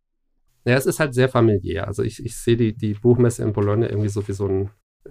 Ja, 0.65 0.75
es 0.75 0.85
ist 0.85 0.99
halt 0.99 1.13
sehr 1.13 1.29
familiär. 1.29 1.87
Also 1.87 2.03
ich, 2.03 2.23
ich 2.23 2.37
sehe 2.37 2.57
die, 2.57 2.75
die 2.75 2.93
Buchmesse 2.93 3.43
in 3.43 3.53
Bologna 3.53 3.89
irgendwie 3.89 4.09
so 4.09 4.27
wie 4.27 4.33
so 4.33 4.47
ein 4.47 4.69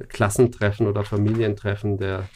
Klassentreffen 0.09 0.87
oder 0.87 1.05
Familientreffen 1.05 1.99
der, 1.99 2.29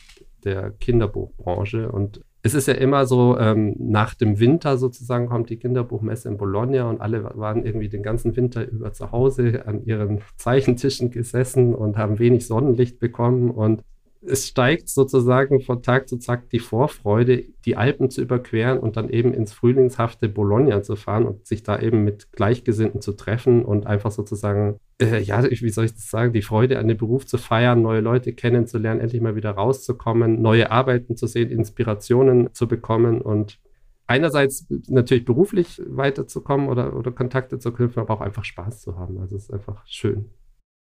der 0.45 0.71
Kinderbuchbranche. 0.73 1.90
Und 1.90 2.21
es 2.47 2.55
ist 2.55 2.69
ja 2.69 2.75
immer 2.75 3.07
so, 3.07 3.37
ähm, 3.38 3.75
nach 3.79 4.15
dem 4.15 4.38
Winter 4.38 4.79
sozusagen 4.79 5.26
kommt 5.26 5.50
die 5.50 5.59
Kinderbuchmesse 5.59 6.29
in 6.29 6.37
Bologna 6.37 6.88
und 6.88 7.00
alle 7.00 7.25
waren 7.35 7.65
irgendwie 7.65 7.88
den 7.88 8.03
ganzen 8.03 8.37
Winter 8.37 8.67
über 8.67 8.93
zu 8.93 9.11
Hause 9.11 9.65
an 9.67 9.85
ihren 9.85 10.21
Zeichentischen 10.37 11.11
gesessen 11.11 11.75
und 11.75 11.97
haben 11.99 12.19
wenig 12.19 12.47
Sonnenlicht 12.47 13.00
bekommen 13.00 13.50
und 13.50 13.83
es 14.28 14.49
steigt 14.49 14.88
sozusagen 14.88 15.61
von 15.61 15.83
Tag 15.83 16.09
zu 16.09 16.18
Tag 16.18 16.50
die 16.50 16.59
Vorfreude, 16.59 17.45
die 17.64 17.76
Alpen 17.76 18.11
zu 18.11 18.21
überqueren 18.21 18.78
und 18.78 18.97
dann 18.97 19.09
eben 19.09 19.33
ins 19.33 19.52
frühlingshafte 19.52 20.28
Bologna 20.28 20.83
zu 20.83 20.97
fahren 20.97 21.26
und 21.26 21.47
sich 21.47 21.62
da 21.62 21.78
eben 21.78 22.04
mit 22.04 22.33
Gleichgesinnten 22.33 23.00
zu 23.00 23.12
treffen 23.12 23.64
und 23.64 23.87
einfach 23.87 24.11
sozusagen, 24.11 24.78
äh, 25.00 25.21
ja, 25.21 25.42
wie 25.45 25.71
soll 25.71 25.87
ich 25.87 25.95
das 25.95 26.11
sagen, 26.11 26.33
die 26.33 26.42
Freude 26.42 26.78
an 26.78 26.88
dem 26.88 26.97
Beruf 26.97 27.26
zu 27.26 27.38
feiern, 27.38 27.83
neue 27.83 28.00
Leute 28.00 28.33
kennenzulernen, 28.33 29.00
endlich 29.00 29.23
mal 29.23 29.37
wieder 29.37 29.52
rauszukommen, 29.52 30.40
neue 30.40 30.71
Arbeiten 30.71 31.16
zu 31.16 31.26
sehen, 31.26 31.50
Inspirationen 31.50 32.52
zu 32.52 32.68
bekommen 32.68 33.21
und 33.21 33.59
einerseits 34.06 34.66
natürlich 34.88 35.25
beruflich 35.25 35.80
weiterzukommen 35.87 36.68
oder, 36.68 36.95
oder 36.97 37.11
Kontakte 37.11 37.59
zu 37.59 37.73
knüpfen, 37.73 38.00
aber 38.00 38.14
auch 38.14 38.21
einfach 38.21 38.45
Spaß 38.45 38.83
zu 38.83 38.97
haben. 38.97 39.18
Also 39.18 39.37
es 39.37 39.45
ist 39.45 39.52
einfach 39.52 39.87
schön. 39.87 40.30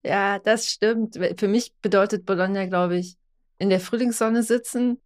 Ja, 0.02 0.38
das 0.38 0.70
stimmt. 0.70 1.18
Für 1.36 1.48
mich 1.48 1.74
bedeutet 1.82 2.24
Bologna, 2.24 2.66
glaube 2.66 2.96
ich, 2.96 3.18
in 3.60 3.70
der 3.70 3.80
Frühlingssonne 3.80 4.42
sitzen, 4.42 5.00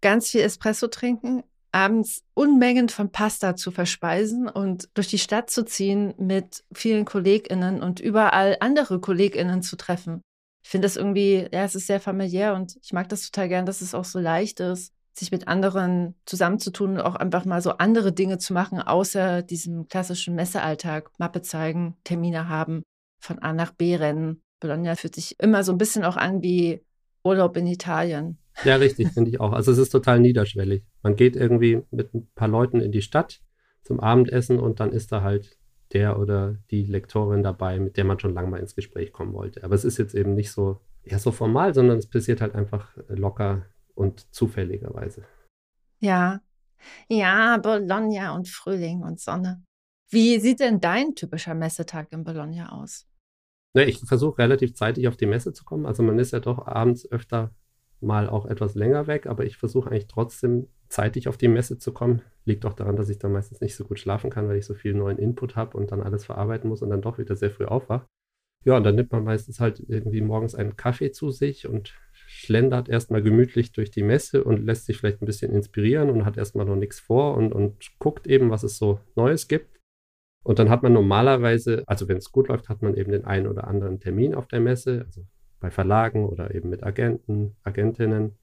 ganz 0.00 0.30
viel 0.30 0.40
Espresso 0.40 0.86
trinken, 0.86 1.42
abends 1.72 2.24
Unmengen 2.32 2.88
von 2.88 3.10
Pasta 3.10 3.56
zu 3.56 3.70
verspeisen 3.70 4.48
und 4.48 4.88
durch 4.94 5.08
die 5.08 5.18
Stadt 5.18 5.50
zu 5.50 5.64
ziehen 5.64 6.14
mit 6.16 6.64
vielen 6.72 7.04
KollegInnen 7.04 7.82
und 7.82 8.00
überall 8.00 8.56
andere 8.60 9.00
KollegInnen 9.00 9.60
zu 9.62 9.76
treffen. 9.76 10.22
Ich 10.62 10.70
finde 10.70 10.86
das 10.86 10.96
irgendwie, 10.96 11.48
ja, 11.52 11.64
es 11.64 11.74
ist 11.74 11.86
sehr 11.86 12.00
familiär 12.00 12.54
und 12.54 12.78
ich 12.82 12.92
mag 12.92 13.08
das 13.08 13.30
total 13.30 13.48
gern, 13.48 13.66
dass 13.66 13.82
es 13.82 13.94
auch 13.94 14.04
so 14.04 14.18
leicht 14.18 14.60
ist, 14.60 14.92
sich 15.12 15.30
mit 15.30 15.48
anderen 15.48 16.14
zusammenzutun 16.26 16.92
und 16.92 17.00
auch 17.00 17.16
einfach 17.16 17.44
mal 17.44 17.60
so 17.60 17.72
andere 17.72 18.12
Dinge 18.12 18.38
zu 18.38 18.52
machen, 18.52 18.80
außer 18.80 19.42
diesem 19.42 19.88
klassischen 19.88 20.34
Messealltag, 20.34 21.10
Mappe 21.18 21.42
zeigen, 21.42 21.96
Termine 22.04 22.48
haben, 22.48 22.82
von 23.20 23.40
A 23.40 23.52
nach 23.52 23.72
B 23.72 23.96
rennen. 23.96 24.42
Bologna 24.60 24.94
fühlt 24.94 25.14
sich 25.14 25.38
immer 25.40 25.64
so 25.64 25.72
ein 25.72 25.78
bisschen 25.78 26.04
auch 26.04 26.16
an 26.16 26.42
wie 26.42 26.85
Urlaub 27.26 27.56
in 27.56 27.66
Italien. 27.66 28.38
Ja, 28.64 28.76
richtig, 28.76 29.08
finde 29.12 29.30
ich 29.30 29.40
auch. 29.40 29.52
Also 29.52 29.72
es 29.72 29.78
ist 29.78 29.90
total 29.90 30.20
niederschwellig. 30.20 30.84
Man 31.02 31.16
geht 31.16 31.36
irgendwie 31.36 31.82
mit 31.90 32.14
ein 32.14 32.28
paar 32.34 32.48
Leuten 32.48 32.80
in 32.80 32.92
die 32.92 33.02
Stadt 33.02 33.40
zum 33.82 34.00
Abendessen 34.00 34.58
und 34.58 34.80
dann 34.80 34.92
ist 34.92 35.12
da 35.12 35.22
halt 35.22 35.58
der 35.92 36.18
oder 36.18 36.56
die 36.70 36.84
Lektorin 36.84 37.42
dabei, 37.42 37.78
mit 37.78 37.96
der 37.96 38.04
man 38.04 38.18
schon 38.18 38.34
lange 38.34 38.48
mal 38.48 38.60
ins 38.60 38.74
Gespräch 38.74 39.12
kommen 39.12 39.34
wollte. 39.34 39.62
Aber 39.62 39.74
es 39.74 39.84
ist 39.84 39.98
jetzt 39.98 40.14
eben 40.14 40.34
nicht 40.34 40.50
so, 40.50 40.80
ja, 41.04 41.18
so 41.18 41.30
formal, 41.30 41.74
sondern 41.74 41.98
es 41.98 42.08
passiert 42.08 42.40
halt 42.40 42.54
einfach 42.54 42.96
locker 43.08 43.66
und 43.94 44.32
zufälligerweise. 44.34 45.24
Ja, 46.00 46.40
ja, 47.08 47.58
Bologna 47.58 48.34
und 48.34 48.48
Frühling 48.48 49.02
und 49.02 49.20
Sonne. 49.20 49.62
Wie 50.10 50.38
sieht 50.38 50.60
denn 50.60 50.80
dein 50.80 51.14
typischer 51.14 51.54
Messetag 51.54 52.12
in 52.12 52.24
Bologna 52.24 52.70
aus? 52.70 53.06
Ne, 53.76 53.84
ich 53.84 53.98
versuche 53.98 54.38
relativ 54.38 54.72
zeitig 54.72 55.06
auf 55.06 55.18
die 55.18 55.26
Messe 55.26 55.52
zu 55.52 55.62
kommen. 55.62 55.84
Also 55.84 56.02
man 56.02 56.18
ist 56.18 56.32
ja 56.32 56.40
doch 56.40 56.66
abends 56.66 57.12
öfter 57.12 57.50
mal 58.00 58.26
auch 58.26 58.46
etwas 58.46 58.74
länger 58.74 59.06
weg, 59.06 59.26
aber 59.26 59.44
ich 59.44 59.58
versuche 59.58 59.90
eigentlich 59.90 60.06
trotzdem 60.06 60.68
zeitig 60.88 61.28
auf 61.28 61.36
die 61.36 61.48
Messe 61.48 61.76
zu 61.76 61.92
kommen. 61.92 62.22
Liegt 62.46 62.64
auch 62.64 62.72
daran, 62.72 62.96
dass 62.96 63.10
ich 63.10 63.18
dann 63.18 63.32
meistens 63.32 63.60
nicht 63.60 63.76
so 63.76 63.84
gut 63.84 63.98
schlafen 63.98 64.30
kann, 64.30 64.48
weil 64.48 64.56
ich 64.56 64.64
so 64.64 64.72
viel 64.72 64.94
neuen 64.94 65.18
Input 65.18 65.56
habe 65.56 65.76
und 65.76 65.92
dann 65.92 66.00
alles 66.00 66.24
verarbeiten 66.24 66.70
muss 66.70 66.80
und 66.80 66.88
dann 66.88 67.02
doch 67.02 67.18
wieder 67.18 67.36
sehr 67.36 67.50
früh 67.50 67.66
aufwache. 67.66 68.06
Ja, 68.64 68.78
und 68.78 68.84
dann 68.84 68.94
nimmt 68.94 69.12
man 69.12 69.24
meistens 69.24 69.60
halt 69.60 69.84
irgendwie 69.86 70.22
morgens 70.22 70.54
einen 70.54 70.78
Kaffee 70.78 71.12
zu 71.12 71.30
sich 71.30 71.68
und 71.68 71.92
schlendert 72.14 72.88
erstmal 72.88 73.22
gemütlich 73.22 73.72
durch 73.72 73.90
die 73.90 74.02
Messe 74.02 74.42
und 74.42 74.64
lässt 74.64 74.86
sich 74.86 74.96
vielleicht 74.96 75.20
ein 75.20 75.26
bisschen 75.26 75.52
inspirieren 75.52 76.08
und 76.08 76.24
hat 76.24 76.38
erstmal 76.38 76.64
noch 76.64 76.76
nichts 76.76 76.98
vor 76.98 77.36
und, 77.36 77.52
und 77.52 77.90
guckt 77.98 78.26
eben, 78.26 78.48
was 78.48 78.62
es 78.62 78.78
so 78.78 79.00
Neues 79.16 79.48
gibt. 79.48 79.75
Und 80.46 80.60
dann 80.60 80.70
hat 80.70 80.84
man 80.84 80.92
normalerweise, 80.92 81.82
also 81.88 82.06
wenn 82.06 82.18
es 82.18 82.30
gut 82.30 82.46
läuft, 82.46 82.68
hat 82.68 82.80
man 82.80 82.94
eben 82.94 83.10
den 83.10 83.24
einen 83.24 83.48
oder 83.48 83.66
anderen 83.66 83.98
Termin 83.98 84.32
auf 84.32 84.46
der 84.46 84.60
Messe, 84.60 85.02
also 85.04 85.22
bei 85.58 85.72
Verlagen 85.72 86.24
oder 86.24 86.54
eben 86.54 86.70
mit 86.70 86.84
Agenten, 86.84 87.56
Agentinnen. 87.64 88.38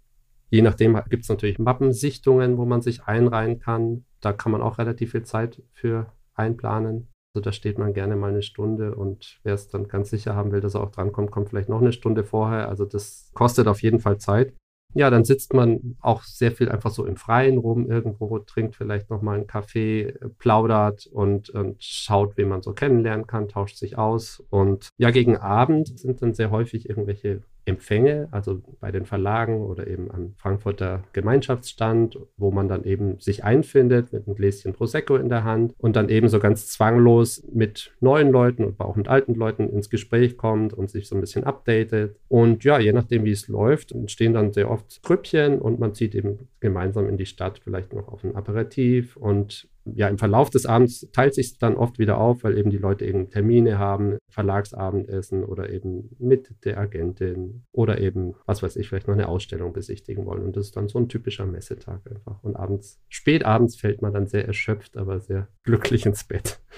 Je 0.49 0.61
nachdem 0.61 0.99
gibt 1.07 1.23
es 1.23 1.29
natürlich 1.29 1.59
Mappensichtungen, 1.59 2.57
wo 2.57 2.65
man 2.65 2.81
sich 2.81 3.05
einreihen 3.05 3.59
kann. 3.59 4.03
Da 4.19 4.33
kann 4.33 4.51
man 4.51 4.61
auch 4.61 4.79
relativ 4.79 5.11
viel 5.11 5.23
Zeit 5.23 5.63
für 5.71 6.07
einplanen. 6.33 7.07
Also 7.33 7.41
da 7.41 7.53
steht 7.53 7.77
man 7.77 7.93
gerne 7.93 8.17
mal 8.17 8.31
eine 8.31 8.43
Stunde 8.43 8.95
und 8.95 9.39
wer 9.43 9.53
es 9.53 9.69
dann 9.69 9.87
ganz 9.87 10.09
sicher 10.09 10.35
haben 10.35 10.51
will, 10.51 10.59
dass 10.59 10.75
er 10.75 10.81
auch 10.81 10.91
drankommt, 10.91 11.31
kommt 11.31 11.47
vielleicht 11.47 11.69
noch 11.69 11.79
eine 11.79 11.93
Stunde 11.93 12.25
vorher. 12.25 12.67
Also 12.67 12.83
das 12.83 13.31
kostet 13.33 13.67
auf 13.67 13.81
jeden 13.81 14.01
Fall 14.01 14.17
Zeit. 14.17 14.53
Ja, 14.93 15.09
dann 15.09 15.23
sitzt 15.23 15.53
man 15.53 15.97
auch 16.01 16.23
sehr 16.23 16.51
viel 16.51 16.69
einfach 16.69 16.91
so 16.91 17.05
im 17.05 17.15
Freien 17.15 17.57
rum 17.57 17.89
irgendwo, 17.89 18.39
trinkt 18.39 18.75
vielleicht 18.75 19.09
nochmal 19.09 19.37
einen 19.37 19.47
Kaffee, 19.47 20.13
plaudert 20.37 21.07
und, 21.07 21.49
und 21.49 21.83
schaut, 21.83 22.37
wen 22.37 22.49
man 22.49 22.61
so 22.61 22.73
kennenlernen 22.73 23.25
kann, 23.25 23.49
tauscht 23.49 23.77
sich 23.77 23.97
aus. 23.97 24.43
Und 24.49 24.89
ja, 24.97 25.09
gegen 25.11 25.37
Abend 25.37 25.97
sind 25.97 26.21
dann 26.21 26.33
sehr 26.33 26.51
häufig 26.51 26.89
irgendwelche 26.89 27.41
Empfänge, 27.65 28.27
also 28.31 28.61
bei 28.79 28.91
den 28.91 29.05
Verlagen 29.05 29.61
oder 29.61 29.87
eben 29.87 30.11
am 30.11 30.33
Frankfurter 30.37 31.03
Gemeinschaftsstand, 31.13 32.19
wo 32.37 32.51
man 32.51 32.67
dann 32.67 32.83
eben 32.83 33.19
sich 33.19 33.43
einfindet 33.43 34.11
mit 34.11 34.27
einem 34.27 34.35
Gläschen 34.35 34.73
Prosecco 34.73 35.15
in 35.15 35.29
der 35.29 35.43
Hand 35.43 35.73
und 35.77 35.95
dann 35.95 36.09
eben 36.09 36.27
so 36.27 36.39
ganz 36.39 36.67
zwanglos 36.67 37.43
mit 37.53 37.93
neuen 38.01 38.31
Leuten 38.31 38.65
und 38.65 38.79
auch 38.79 38.95
mit 38.95 39.07
alten 39.07 39.35
Leuten 39.35 39.69
ins 39.69 39.89
Gespräch 39.89 40.37
kommt 40.37 40.73
und 40.73 40.89
sich 40.89 41.07
so 41.07 41.15
ein 41.15 41.21
bisschen 41.21 41.43
updatet. 41.45 42.17
Und 42.27 42.63
ja, 42.63 42.79
je 42.79 42.93
nachdem, 42.93 43.23
wie 43.23 43.31
es 43.31 43.47
läuft, 43.47 43.91
entstehen 43.91 44.33
dann 44.33 44.51
sehr 44.51 44.69
oft 44.69 45.01
Grüppchen 45.03 45.59
und 45.59 45.79
man 45.79 45.93
zieht 45.93 46.15
eben 46.15 46.49
gemeinsam 46.59 47.07
in 47.07 47.17
die 47.17 47.25
Stadt, 47.25 47.59
vielleicht 47.63 47.93
noch 47.93 48.07
auf 48.09 48.23
ein 48.23 48.35
Aperitif 48.35 49.15
und 49.17 49.67
ja, 49.85 50.07
im 50.07 50.17
Verlauf 50.17 50.49
des 50.49 50.65
Abends 50.65 51.07
teilt 51.11 51.35
sich 51.35 51.57
dann 51.57 51.75
oft 51.75 51.99
wieder 51.99 52.17
auf, 52.17 52.43
weil 52.43 52.57
eben 52.57 52.69
die 52.69 52.77
Leute 52.77 53.05
eben 53.05 53.29
Termine 53.29 53.77
haben, 53.77 54.17
Verlagsabendessen 54.29 55.43
oder 55.43 55.69
eben 55.69 56.15
mit 56.19 56.49
der 56.63 56.77
Agentin 56.77 57.63
oder 57.71 57.99
eben, 57.99 58.35
was 58.45 58.63
weiß 58.63 58.77
ich, 58.77 58.87
vielleicht 58.87 59.07
noch 59.07 59.15
eine 59.15 59.27
Ausstellung 59.27 59.73
besichtigen 59.73 60.25
wollen. 60.25 60.43
Und 60.43 60.55
das 60.55 60.67
ist 60.67 60.77
dann 60.77 60.87
so 60.87 60.99
ein 60.99 61.09
typischer 61.09 61.45
Messetag 61.45 62.01
einfach. 62.09 62.43
Und 62.43 62.55
abends, 62.55 63.01
spät 63.09 63.45
abends 63.45 63.75
fällt 63.75 64.01
man 64.01 64.13
dann 64.13 64.27
sehr 64.27 64.45
erschöpft, 64.45 64.97
aber 64.97 65.19
sehr 65.19 65.47
glücklich 65.63 66.05
ins 66.05 66.23
Bett. 66.23 66.59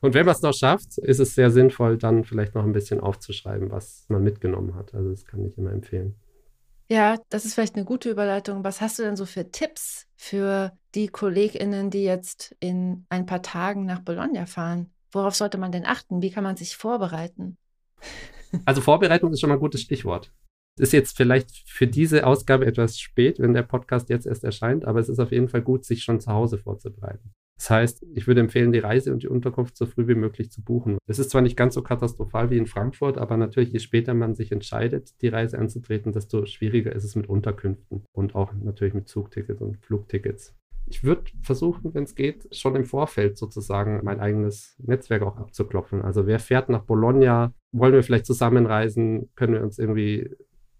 Und 0.00 0.14
wenn 0.14 0.26
man 0.26 0.34
es 0.34 0.42
noch 0.42 0.54
schafft, 0.54 0.98
ist 0.98 1.20
es 1.20 1.34
sehr 1.34 1.50
sinnvoll, 1.50 1.96
dann 1.98 2.24
vielleicht 2.24 2.54
noch 2.54 2.64
ein 2.64 2.72
bisschen 2.72 3.00
aufzuschreiben, 3.00 3.70
was 3.70 4.06
man 4.08 4.22
mitgenommen 4.22 4.74
hat. 4.74 4.94
Also 4.94 5.10
das 5.10 5.24
kann 5.24 5.44
ich 5.44 5.56
immer 5.56 5.72
empfehlen. 5.72 6.14
Ja, 6.88 7.18
das 7.30 7.44
ist 7.44 7.54
vielleicht 7.54 7.74
eine 7.74 7.84
gute 7.84 8.10
Überleitung. 8.10 8.62
Was 8.62 8.80
hast 8.80 8.98
du 8.98 9.02
denn 9.02 9.16
so 9.16 9.26
für 9.26 9.50
Tipps 9.50 10.06
für 10.14 10.72
die 10.94 11.08
KollegInnen, 11.08 11.90
die 11.90 12.04
jetzt 12.04 12.54
in 12.60 13.06
ein 13.08 13.26
paar 13.26 13.42
Tagen 13.42 13.86
nach 13.86 14.00
Bologna 14.00 14.46
fahren? 14.46 14.92
Worauf 15.10 15.34
sollte 15.34 15.58
man 15.58 15.72
denn 15.72 15.84
achten? 15.84 16.22
Wie 16.22 16.30
kann 16.30 16.44
man 16.44 16.56
sich 16.56 16.76
vorbereiten? 16.76 17.56
Also 18.64 18.80
Vorbereitung 18.80 19.32
ist 19.32 19.40
schon 19.40 19.48
mal 19.48 19.56
ein 19.56 19.60
gutes 19.60 19.82
Stichwort. 19.82 20.32
Ist 20.78 20.92
jetzt 20.92 21.16
vielleicht 21.16 21.50
für 21.68 21.86
diese 21.86 22.26
Ausgabe 22.26 22.66
etwas 22.66 22.98
spät, 22.98 23.38
wenn 23.38 23.54
der 23.54 23.62
Podcast 23.62 24.08
jetzt 24.08 24.26
erst 24.26 24.44
erscheint, 24.44 24.84
aber 24.84 25.00
es 25.00 25.08
ist 25.08 25.18
auf 25.18 25.32
jeden 25.32 25.48
Fall 25.48 25.62
gut, 25.62 25.84
sich 25.84 26.04
schon 26.04 26.20
zu 26.20 26.30
Hause 26.30 26.58
vorzubereiten. 26.58 27.32
Das 27.56 27.70
heißt, 27.70 28.06
ich 28.14 28.26
würde 28.26 28.40
empfehlen, 28.40 28.72
die 28.72 28.78
Reise 28.78 29.12
und 29.12 29.22
die 29.22 29.28
Unterkunft 29.28 29.76
so 29.76 29.86
früh 29.86 30.06
wie 30.06 30.14
möglich 30.14 30.50
zu 30.50 30.62
buchen. 30.62 30.98
Es 31.06 31.18
ist 31.18 31.30
zwar 31.30 31.40
nicht 31.40 31.56
ganz 31.56 31.74
so 31.74 31.82
katastrophal 31.82 32.50
wie 32.50 32.58
in 32.58 32.66
Frankfurt, 32.66 33.16
aber 33.16 33.36
natürlich, 33.36 33.72
je 33.72 33.78
später 33.78 34.14
man 34.14 34.34
sich 34.34 34.52
entscheidet, 34.52 35.20
die 35.22 35.28
Reise 35.28 35.58
anzutreten, 35.58 36.12
desto 36.12 36.44
schwieriger 36.44 36.94
ist 36.94 37.04
es 37.04 37.16
mit 37.16 37.28
Unterkünften 37.28 38.04
und 38.12 38.34
auch 38.34 38.52
natürlich 38.52 38.94
mit 38.94 39.08
Zugtickets 39.08 39.62
und 39.62 39.78
Flugtickets. 39.78 40.54
Ich 40.88 41.02
würde 41.02 41.24
versuchen, 41.42 41.94
wenn 41.94 42.04
es 42.04 42.14
geht, 42.14 42.54
schon 42.54 42.76
im 42.76 42.84
Vorfeld 42.84 43.36
sozusagen 43.38 44.00
mein 44.04 44.20
eigenes 44.20 44.76
Netzwerk 44.78 45.22
auch 45.22 45.36
abzuklopfen. 45.36 46.02
Also 46.02 46.26
wer 46.26 46.38
fährt 46.38 46.68
nach 46.68 46.84
Bologna? 46.84 47.52
Wollen 47.72 47.92
wir 47.92 48.04
vielleicht 48.04 48.26
zusammenreisen? 48.26 49.30
Können 49.34 49.54
wir 49.54 49.62
uns 49.62 49.80
irgendwie 49.80 50.30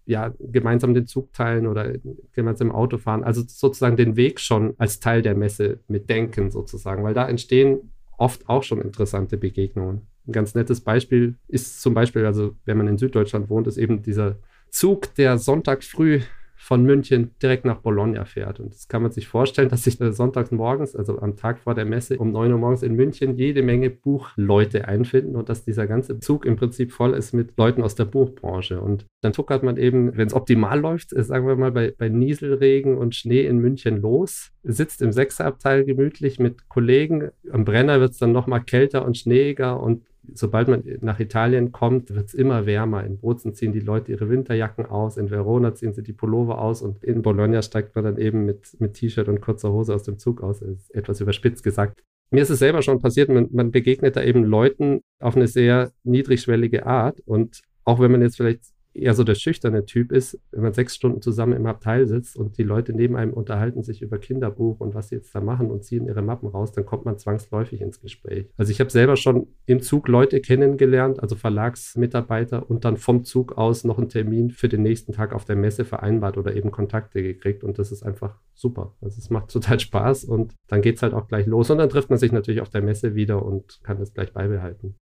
ja, 0.07 0.33
gemeinsam 0.39 0.93
den 0.93 1.05
Zug 1.05 1.33
teilen 1.33 1.67
oder 1.67 1.93
gemeinsam 2.31 2.69
im 2.69 2.75
Auto 2.75 2.97
fahren. 2.97 3.23
Also 3.23 3.43
sozusagen 3.45 3.97
den 3.97 4.15
Weg 4.15 4.39
schon 4.39 4.73
als 4.77 4.99
Teil 4.99 5.21
der 5.21 5.35
Messe 5.35 5.79
mitdenken 5.87 6.49
sozusagen, 6.49 7.03
weil 7.03 7.13
da 7.13 7.27
entstehen 7.27 7.91
oft 8.17 8.47
auch 8.49 8.63
schon 8.63 8.81
interessante 8.81 9.37
Begegnungen. 9.37 10.07
Ein 10.25 10.31
ganz 10.31 10.55
nettes 10.55 10.81
Beispiel 10.81 11.35
ist 11.49 11.81
zum 11.81 11.93
Beispiel, 11.93 12.25
also 12.25 12.55
wenn 12.65 12.77
man 12.77 12.87
in 12.87 12.97
Süddeutschland 12.97 13.49
wohnt, 13.49 13.67
ist 13.67 13.77
eben 13.77 14.01
dieser 14.01 14.37
Zug, 14.69 15.13
der 15.15 15.37
sonntags 15.37 15.87
früh 15.87 16.21
von 16.57 16.83
München 16.83 17.31
direkt 17.41 17.65
nach 17.65 17.77
Bologna 17.77 18.25
fährt. 18.25 18.59
Und 18.59 18.73
das 18.73 18.87
kann 18.87 19.03
man 19.03 19.11
sich 19.11 19.27
vorstellen, 19.27 19.69
dass 19.69 19.83
sich 19.83 19.97
sonntags 19.97 20.51
morgens, 20.51 20.95
also 20.95 21.19
am 21.19 21.37
Tag 21.37 21.59
vor 21.59 21.75
der 21.75 21.85
Messe, 21.85 22.17
um 22.17 22.31
9 22.31 22.51
Uhr 22.51 22.57
morgens 22.57 22.83
in 22.83 22.95
München 22.95 23.37
jede 23.37 23.61
Menge 23.61 23.89
Buchleute 23.89 24.87
einfinden 24.87 25.35
und 25.35 25.49
dass 25.49 25.63
dieser 25.63 25.87
ganze 25.87 26.19
Zug 26.19 26.45
im 26.45 26.55
Prinzip 26.55 26.91
voll 26.91 27.13
ist 27.13 27.33
mit 27.33 27.57
Leuten 27.57 27.83
aus 27.83 27.95
der 27.95 28.05
Buchbranche. 28.05 28.81
Und 28.81 29.05
dann 29.21 29.33
tuckert 29.33 29.63
man 29.63 29.77
eben, 29.77 30.17
wenn 30.17 30.27
es 30.27 30.33
optimal 30.33 30.79
läuft, 30.79 31.13
äh, 31.13 31.23
sagen 31.23 31.47
wir 31.47 31.55
mal 31.55 31.71
bei, 31.71 31.93
bei 31.95 32.09
Nieselregen 32.09 32.97
und 32.97 33.15
Schnee 33.15 33.45
in 33.45 33.59
München 33.59 34.01
los, 34.01 34.51
sitzt 34.63 35.01
im 35.01 35.11
Sechserabteil 35.11 35.85
gemütlich 35.85 36.39
mit 36.39 36.67
Kollegen. 36.69 37.29
Am 37.51 37.65
Brenner 37.65 37.99
wird 37.99 38.11
es 38.11 38.17
dann 38.17 38.31
nochmal 38.31 38.63
kälter 38.63 39.05
und 39.05 39.17
schneeiger 39.17 39.79
und 39.79 40.03
sobald 40.33 40.67
man 40.67 40.83
nach 41.01 41.19
Italien 41.19 41.71
kommt, 41.71 42.13
wird 42.13 42.27
es 42.27 42.33
immer 42.33 42.65
wärmer. 42.65 43.03
In 43.03 43.19
Bozen 43.19 43.53
ziehen 43.53 43.71
die 43.71 43.79
Leute 43.79 44.11
ihre 44.11 44.29
Winterjacken 44.29 44.85
aus, 44.85 45.17
in 45.17 45.29
Verona 45.29 45.73
ziehen 45.73 45.93
sie 45.93 46.03
die 46.03 46.13
Pullover 46.13 46.59
aus 46.61 46.81
und 46.81 47.03
in 47.03 47.21
Bologna 47.21 47.61
steigt 47.61 47.95
man 47.95 48.03
dann 48.03 48.17
eben 48.17 48.45
mit, 48.45 48.79
mit 48.79 48.93
T-Shirt 48.93 49.27
und 49.27 49.41
kurzer 49.41 49.71
Hose 49.71 49.93
aus 49.93 50.03
dem 50.03 50.17
Zug 50.17 50.41
aus. 50.41 50.59
Das 50.59 50.69
ist 50.69 50.95
etwas 50.95 51.21
überspitzt 51.21 51.63
gesagt. 51.63 52.03
Mir 52.29 52.41
ist 52.41 52.49
es 52.49 52.59
selber 52.59 52.81
schon 52.81 52.99
passiert, 52.99 53.29
man, 53.29 53.47
man 53.51 53.71
begegnet 53.71 54.15
da 54.15 54.23
eben 54.23 54.43
Leuten 54.43 55.01
auf 55.19 55.35
eine 55.35 55.47
sehr 55.47 55.91
niedrigschwellige 56.03 56.85
Art 56.85 57.21
und 57.21 57.61
auch 57.85 57.99
wenn 57.99 58.11
man 58.11 58.21
jetzt 58.21 58.37
vielleicht 58.37 58.63
eher 58.97 59.13
so 59.13 59.23
der 59.23 59.35
schüchterne 59.35 59.85
Typ 59.85 60.11
ist, 60.11 60.39
wenn 60.51 60.63
man 60.63 60.73
sechs 60.73 60.95
Stunden 60.95 61.21
zusammen 61.21 61.53
im 61.53 61.65
Abteil 61.65 62.07
sitzt 62.07 62.37
und 62.37 62.57
die 62.57 62.63
Leute 62.63 62.93
neben 62.93 63.15
einem 63.15 63.33
unterhalten 63.33 63.83
sich 63.83 64.01
über 64.01 64.17
Kinderbuch 64.17 64.79
und 64.79 64.95
was 64.95 65.09
sie 65.09 65.15
jetzt 65.15 65.33
da 65.33 65.41
machen 65.41 65.69
und 65.71 65.83
ziehen 65.83 66.05
ihre 66.05 66.21
Mappen 66.21 66.49
raus, 66.49 66.71
dann 66.71 66.85
kommt 66.85 67.05
man 67.05 67.17
zwangsläufig 67.17 67.81
ins 67.81 68.01
Gespräch. 68.01 68.47
Also 68.57 68.71
ich 68.71 68.79
habe 68.79 68.89
selber 68.89 69.15
schon 69.15 69.47
im 69.65 69.81
Zug 69.81 70.07
Leute 70.07 70.41
kennengelernt, 70.41 71.21
also 71.21 71.35
Verlagsmitarbeiter 71.35 72.69
und 72.69 72.85
dann 72.85 72.97
vom 72.97 73.23
Zug 73.23 73.57
aus 73.57 73.83
noch 73.83 73.97
einen 73.97 74.09
Termin 74.09 74.51
für 74.51 74.69
den 74.69 74.83
nächsten 74.83 75.11
Tag 75.11 75.33
auf 75.33 75.45
der 75.45 75.55
Messe 75.55 75.85
vereinbart 75.85 76.37
oder 76.37 76.55
eben 76.55 76.71
Kontakte 76.71 77.21
gekriegt 77.21 77.63
und 77.63 77.79
das 77.79 77.91
ist 77.91 78.03
einfach 78.03 78.39
super. 78.53 78.95
Also 79.01 79.17
es 79.19 79.29
macht 79.29 79.51
total 79.51 79.79
Spaß 79.79 80.25
und 80.25 80.55
dann 80.67 80.81
geht 80.81 80.97
es 80.97 81.03
halt 81.03 81.13
auch 81.13 81.27
gleich 81.27 81.45
los 81.45 81.69
und 81.69 81.77
dann 81.77 81.89
trifft 81.89 82.09
man 82.09 82.19
sich 82.19 82.31
natürlich 82.31 82.61
auf 82.61 82.69
der 82.69 82.81
Messe 82.81 83.15
wieder 83.15 83.43
und 83.43 83.79
kann 83.83 83.99
das 83.99 84.13
gleich 84.13 84.33
beibehalten. 84.33 84.95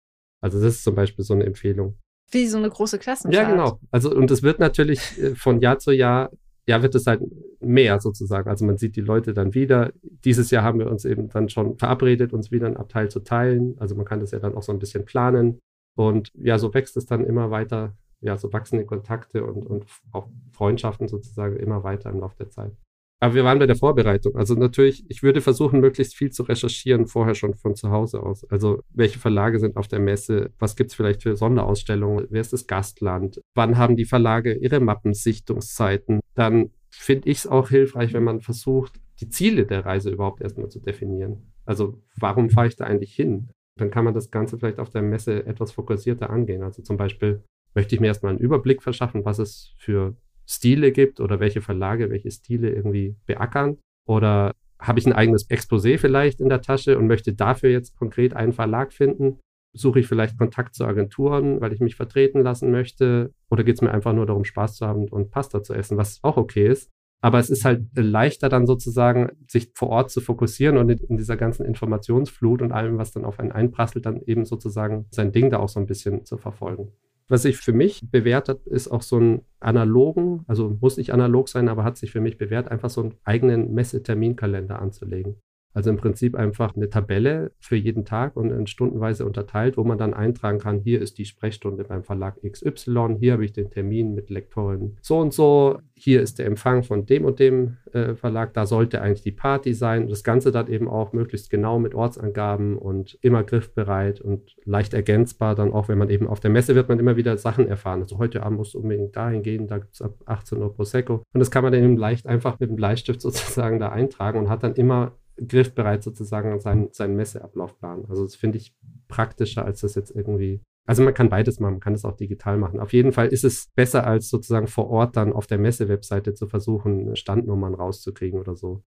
Also 0.43 0.61
das 0.61 0.75
ist 0.75 0.85
zum 0.85 0.95
Beispiel 0.95 1.25
so 1.25 1.33
eine 1.33 1.45
Empfehlung. 1.45 1.97
Wie 2.31 2.47
so 2.47 2.59
eine 2.59 2.71
große 2.71 2.99
Klassenfahrt. 2.99 3.43
Ja, 3.43 3.51
genau. 3.51 3.81
Also, 3.91 4.15
und 4.15 4.31
es 4.31 4.43
wird 4.43 4.59
natürlich 4.59 5.21
äh, 5.21 5.35
von 5.35 5.61
Jahr 5.61 5.79
zu 5.79 5.93
Jahr, 5.93 6.31
ja, 6.67 6.83
wird 6.83 6.95
es 6.95 7.07
halt 7.07 7.23
mehr 7.61 8.01
sozusagen. 8.01 8.49
Also 8.49 8.65
man 8.65 8.79
sieht 8.79 8.97
die 8.97 9.03
Leute 9.03 9.35
dann 9.35 9.55
wieder. 9.55 9.93
Dieses 10.03 10.51
Jahr 10.51 10.63
haben 10.63 10.79
wir 10.79 10.91
uns 10.91 11.05
eben 11.05 11.29
dann 11.29 11.49
schon 11.49 11.77
verabredet, 11.77 12.33
uns 12.33 12.51
wieder 12.51 12.67
ein 12.67 12.77
Abteil 12.77 13.11
zu 13.11 13.21
teilen. 13.21 13.75
Also 13.79 13.95
man 13.95 14.07
kann 14.07 14.21
das 14.21 14.31
ja 14.31 14.39
dann 14.39 14.55
auch 14.55 14.63
so 14.63 14.73
ein 14.73 14.79
bisschen 14.79 15.05
planen. 15.05 15.59
Und 15.97 16.31
ja, 16.35 16.59
so 16.59 16.73
wächst 16.73 16.97
es 16.97 17.07
dann 17.07 17.25
immer 17.25 17.51
weiter, 17.51 17.95
ja, 18.21 18.37
so 18.37 18.53
wachsende 18.53 18.87
Kontakte 18.87 19.45
und, 19.45 19.67
und 19.67 19.85
auch 20.13 20.29
Freundschaften 20.53 21.09
sozusagen 21.09 21.57
immer 21.57 21.85
weiter 21.85 22.11
im 22.11 22.21
Laufe 22.21 22.37
der 22.39 22.51
Zeit. 22.51 22.73
Aber 23.21 23.35
wir 23.35 23.45
waren 23.45 23.59
bei 23.59 23.67
der 23.67 23.77
Vorbereitung. 23.77 24.37
Also 24.37 24.55
natürlich, 24.55 25.05
ich 25.09 25.23
würde 25.23 25.41
versuchen, 25.41 25.81
möglichst 25.81 26.15
viel 26.15 26.31
zu 26.31 26.43
recherchieren, 26.43 27.07
vorher 27.07 27.35
schon 27.35 27.55
von 27.55 27.75
zu 27.75 27.91
Hause 27.91 28.23
aus. 28.23 28.45
Also 28.51 28.83
welche 28.91 29.19
Verlage 29.19 29.59
sind 29.61 29.77
auf 29.77 29.89
der 29.89 30.01
Messe? 30.01 30.51
Was 30.59 30.77
gibt 30.77 30.91
es 30.91 30.97
vielleicht 30.97 31.23
für 31.23 31.37
Sonderausstellungen? 31.37 32.27
Wer 32.29 32.41
ist 32.41 32.53
das 32.53 32.67
Gastland? 32.67 33.41
Wann 33.55 33.79
haben 33.79 33.97
die 33.97 34.05
Verlage 34.05 34.55
ihre 34.55 34.81
Mappensichtungszeiten? 34.81 36.21
Dann 36.35 36.71
finde 36.91 37.31
ich 37.31 37.39
es 37.39 37.47
auch 37.47 37.71
hilfreich, 37.71 38.13
wenn 38.13 38.25
man 38.25 38.41
versucht, 38.41 39.01
die 39.21 39.29
Ziele 39.29 39.65
der 39.65 39.87
Reise 39.87 40.11
überhaupt 40.11 40.43
erstmal 40.43 40.69
zu 40.69 40.81
definieren. 40.81 41.51
Also 41.65 42.03
warum 42.17 42.51
fahre 42.51 42.67
ich 42.67 42.77
da 42.77 42.85
eigentlich 42.85 43.15
hin? 43.15 43.49
Dann 43.79 43.91
kann 43.91 44.05
man 44.05 44.15
das 44.15 44.31
Ganze 44.31 44.59
vielleicht 44.59 44.79
auf 44.79 44.91
der 44.91 45.03
Messe 45.03 45.47
etwas 45.47 45.73
fokussierter 45.73 46.31
angehen. 46.31 46.63
Also 46.63 46.83
zum 46.83 46.97
Beispiel 46.97 47.43
möchte 47.75 47.95
ich 47.95 48.01
mir 48.01 48.09
erstmal 48.09 48.31
einen 48.31 48.41
Überblick 48.41 48.83
verschaffen, 48.83 49.25
was 49.25 49.39
es 49.39 49.75
für 49.79 50.17
Stile 50.47 50.93
gibt 50.93 51.21
oder 51.21 51.41
welche 51.41 51.61
Verlage 51.61 52.11
welche 52.11 52.31
Stile 52.31 52.71
irgendwie 52.71 53.17
beackern? 53.27 53.79
Oder 54.07 54.53
habe 54.79 54.99
ich 54.99 55.07
ein 55.07 55.13
eigenes 55.13 55.49
Exposé 55.49 55.99
vielleicht 55.99 56.41
in 56.41 56.49
der 56.49 56.61
Tasche 56.61 56.99
und 56.99 57.07
möchte 57.07 57.35
dafür 57.35 57.71
jetzt 57.71 57.97
konkret 57.97 58.35
einen 58.35 58.53
Verlag 58.53 58.93
finden? 58.93 59.39
Suche 59.73 60.01
ich 60.01 60.07
vielleicht 60.07 60.39
Kontakt 60.39 60.75
zu 60.75 60.85
Agenturen, 60.85 61.61
weil 61.61 61.73
ich 61.73 61.81
mich 61.81 61.97
vertreten 61.97 62.43
lassen 62.43 62.71
möchte? 62.71 63.33
Oder 63.51 63.65
geht 63.65 63.77
es 63.77 63.83
mir 63.83 63.91
einfach 63.91 64.13
nur 64.13 64.27
darum, 64.27 64.45
Spaß 64.45 64.77
zu 64.77 64.87
haben 64.87 65.09
und 65.09 65.31
Pasta 65.31 65.63
zu 65.63 65.75
essen, 65.75 65.97
was 65.97 66.21
auch 66.23 66.37
okay 66.37 66.69
ist? 66.69 66.91
Aber 67.25 67.39
es 67.39 67.49
ist 67.49 67.65
halt 67.65 67.87
leichter 67.95 68.51
dann 68.51 68.67
sozusagen, 68.67 69.31
sich 69.49 69.73
vor 69.75 69.89
Ort 69.89 70.11
zu 70.11 70.21
fokussieren 70.21 70.77
und 70.77 70.91
in 70.91 71.17
dieser 71.17 71.39
ganzen 71.39 71.65
Informationsflut 71.65 72.61
und 72.61 72.71
allem, 72.71 72.99
was 72.99 73.13
dann 73.13 73.25
auf 73.25 73.41
einen 73.41 73.51
einprasselt, 73.51 74.05
dann 74.05 74.21
eben 74.21 74.45
sozusagen 74.45 75.07
sein 75.11 75.33
Ding 75.33 75.49
da 75.49 75.59
auch 75.59 75.71
so 75.71 75.81
ein 75.81 75.87
bisschen 75.87 76.27
zu 76.27 76.37
verfolgen. 76.37 76.93
Was 77.29 77.43
sich 77.43 77.57
für 77.57 77.73
mich 77.73 78.11
bewährt 78.11 78.49
hat, 78.49 78.67
ist 78.67 78.89
auch 78.89 79.03
so 79.03 79.19
ein 79.19 79.43
analogen, 79.61 80.45
also 80.47 80.77
muss 80.81 80.99
nicht 80.99 81.13
analog 81.13 81.49
sein, 81.49 81.69
aber 81.69 81.85
hat 81.85 81.97
sich 81.97 82.13
für 82.13 82.21
mich 82.21 82.37
bewährt, 82.37 82.71
einfach 82.71 82.91
so 82.91 83.01
einen 83.03 83.15
eigenen 83.25 83.73
Messeterminkalender 83.73 84.79
anzulegen. 84.79 85.41
Also 85.75 85.91
im 85.91 85.97
Prinzip 85.97 86.37
einfach 86.37 86.75
eine 86.75 86.89
Tabelle 86.89 87.53
für 87.59 87.77
jeden 87.77 88.05
Tag 88.05 88.37
und 88.37 88.51
in 88.51 88.67
stundenweise 88.67 89.27
unterteilt, 89.27 89.77
wo 89.77 89.85
man 89.85 89.99
dann 89.99 90.15
eintragen 90.15 90.59
kann, 90.59 90.79
hier 90.79 91.03
ist 91.03 91.19
die 91.19 91.25
Sprechstunde 91.25 91.85
beim 91.85 92.05
Verlag 92.05 92.37
XY, 92.43 93.17
hier 93.19 93.33
habe 93.35 93.45
ich 93.45 93.53
den 93.53 93.71
Termin 93.71 94.15
mit 94.15 94.31
Lektorin 94.31 94.97
so 95.03 95.19
und 95.19 95.35
so, 95.35 95.79
hier 95.97 96.23
ist 96.23 96.39
der 96.39 96.47
Empfang 96.47 96.83
von 96.83 97.07
dem 97.07 97.25
und 97.25 97.39
dem 97.39 97.77
äh, 97.93 98.15
Verlag, 98.15 98.53
da 98.53 98.67
sollte 98.67 99.01
eigentlich 99.01 99.23
die 99.23 99.33
Party 99.33 99.75
sein. 99.75 100.09
Das 100.09 100.25
Ganze 100.25 100.51
dann 100.51 100.69
eben 100.69 100.89
auch 100.89 101.13
möglichst 101.13 101.51
genau 101.51 101.79
mit 101.79 101.95
Ortsangaben 101.95 102.77
und 102.77 103.17
immer 103.23 103.45
griffbereit 103.45 104.21
und 104.21 104.57
leicht 104.65 104.93
ergänzbar. 104.93 105.55
Dann 105.55 105.73
auch, 105.73 105.89
wenn 105.89 105.99
man 105.99 106.11
eben 106.11 106.27
auf 106.27 106.41
der 106.41 106.51
Messe 106.51 106.75
wird 106.75 106.89
man 106.89 106.99
immer 106.99 107.17
wieder 107.17 107.37
Sachen 107.37 107.69
erfahren. 107.69 108.03
Also 108.03 108.19
heute 108.19 108.43
Abend 108.43 108.59
musst 108.59 108.75
du 108.75 108.81
unbedingt 108.81 109.17
dahin 109.17 109.43
gehen, 109.43 109.67
da 109.67 109.79
gibt 109.79 109.95
es 109.95 110.03
ab 110.03 110.15
18 110.27 110.59
Uhr 110.59 110.75
Prosecco. 110.75 111.23
Und 111.33 111.41
das 111.41 111.51
kann 111.51 111.63
man 111.63 111.73
dann 111.73 111.83
eben 111.83 111.97
leicht 111.97 112.27
einfach 112.27 112.59
mit 112.59 112.71
dem 112.71 112.77
Bleistift 112.77 113.21
sozusagen 113.23 113.79
da 113.79 113.91
eintragen 113.91 114.39
und 114.39 114.49
hat 114.49 114.63
dann 114.63 114.75
immer 114.75 115.13
griffbereit 115.37 116.03
sozusagen 116.03 116.61
seinen, 116.61 116.93
seinen 116.93 117.17
Messeablaufplan. 117.17 118.05
Also 118.09 118.25
das 118.25 118.37
finde 118.37 118.59
ich 118.59 118.75
praktischer, 119.09 119.65
als 119.65 119.81
das 119.81 119.95
jetzt 119.95 120.15
irgendwie. 120.15 120.61
Also 120.87 121.03
man 121.03 121.15
kann 121.15 121.31
beides 121.31 121.61
machen, 121.61 121.75
man 121.75 121.81
kann 121.81 121.95
es 121.95 122.05
auch 122.05 122.17
digital 122.17 122.59
machen. 122.59 122.79
Auf 122.79 122.93
jeden 122.93 123.13
Fall 123.13 123.29
ist 123.29 123.45
es 123.45 123.71
besser, 123.75 124.07
als 124.07 124.29
sozusagen 124.29 124.67
vor 124.67 124.91
Ort 124.91 125.17
dann 125.17 125.33
auf 125.33 125.47
der 125.47 125.59
Messe-Webseite 125.59 126.35
zu 126.35 126.47
versuchen, 126.47 127.17
Standnummern 127.17 127.75
rauszukriegen 127.75 128.39
oder 128.39 128.55
so. 128.55 128.83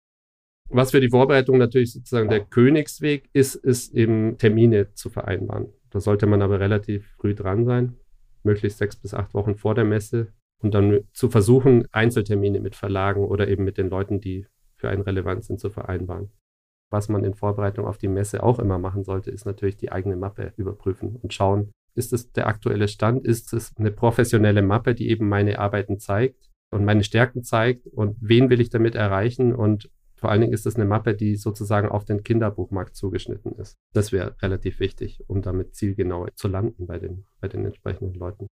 Was 0.70 0.90
für 0.90 1.00
die 1.00 1.10
Vorbereitung 1.10 1.58
natürlich 1.58 1.92
sozusagen 1.92 2.28
der 2.28 2.44
Königsweg 2.44 3.28
ist, 3.32 3.54
ist 3.54 3.94
eben 3.94 4.38
Termine 4.38 4.92
zu 4.94 5.10
vereinbaren. 5.10 5.68
Da 5.90 6.00
sollte 6.00 6.26
man 6.26 6.42
aber 6.42 6.58
relativ 6.58 7.06
früh 7.18 7.34
dran 7.34 7.64
sein, 7.64 7.96
möglichst 8.42 8.78
sechs 8.78 8.96
bis 8.96 9.14
acht 9.14 9.34
Wochen 9.34 9.54
vor 9.54 9.74
der 9.74 9.84
Messe 9.84 10.32
und 10.62 10.74
dann 10.74 11.04
zu 11.12 11.28
versuchen, 11.28 11.86
Einzeltermine 11.92 12.58
mit 12.60 12.74
Verlagen 12.74 13.24
oder 13.24 13.46
eben 13.48 13.64
mit 13.64 13.78
den 13.78 13.90
Leuten, 13.90 14.20
die 14.20 14.46
für 14.84 14.90
einen 14.90 15.02
relevant 15.02 15.44
sind, 15.44 15.58
zu 15.58 15.70
vereinbaren. 15.70 16.30
Was 16.90 17.08
man 17.08 17.24
in 17.24 17.32
Vorbereitung 17.32 17.86
auf 17.86 17.96
die 17.96 18.08
Messe 18.08 18.42
auch 18.42 18.58
immer 18.58 18.78
machen 18.78 19.02
sollte, 19.02 19.30
ist 19.30 19.46
natürlich 19.46 19.78
die 19.78 19.90
eigene 19.90 20.14
Mappe 20.14 20.52
überprüfen 20.58 21.16
und 21.16 21.32
schauen, 21.32 21.72
ist 21.94 22.12
es 22.12 22.32
der 22.32 22.46
aktuelle 22.48 22.86
Stand, 22.86 23.24
ist 23.24 23.54
es 23.54 23.74
eine 23.78 23.90
professionelle 23.90 24.60
Mappe, 24.60 24.94
die 24.94 25.08
eben 25.08 25.26
meine 25.26 25.58
Arbeiten 25.58 25.98
zeigt 25.98 26.50
und 26.70 26.84
meine 26.84 27.02
Stärken 27.02 27.42
zeigt 27.42 27.86
und 27.86 28.18
wen 28.20 28.50
will 28.50 28.60
ich 28.60 28.68
damit 28.68 28.94
erreichen 28.94 29.54
und 29.54 29.90
vor 30.16 30.30
allen 30.30 30.42
Dingen 30.42 30.52
ist 30.52 30.66
es 30.66 30.76
eine 30.76 30.84
Mappe, 30.84 31.14
die 31.14 31.36
sozusagen 31.36 31.88
auf 31.88 32.04
den 32.04 32.22
Kinderbuchmarkt 32.22 32.94
zugeschnitten 32.94 33.52
ist. 33.56 33.76
Das 33.94 34.12
wäre 34.12 34.36
relativ 34.42 34.80
wichtig, 34.80 35.24
um 35.28 35.40
damit 35.40 35.74
zielgenau 35.74 36.26
zu 36.34 36.48
landen 36.48 36.86
bei 36.86 36.98
den, 36.98 37.24
bei 37.40 37.48
den 37.48 37.64
entsprechenden 37.64 38.14
Leuten. 38.14 38.48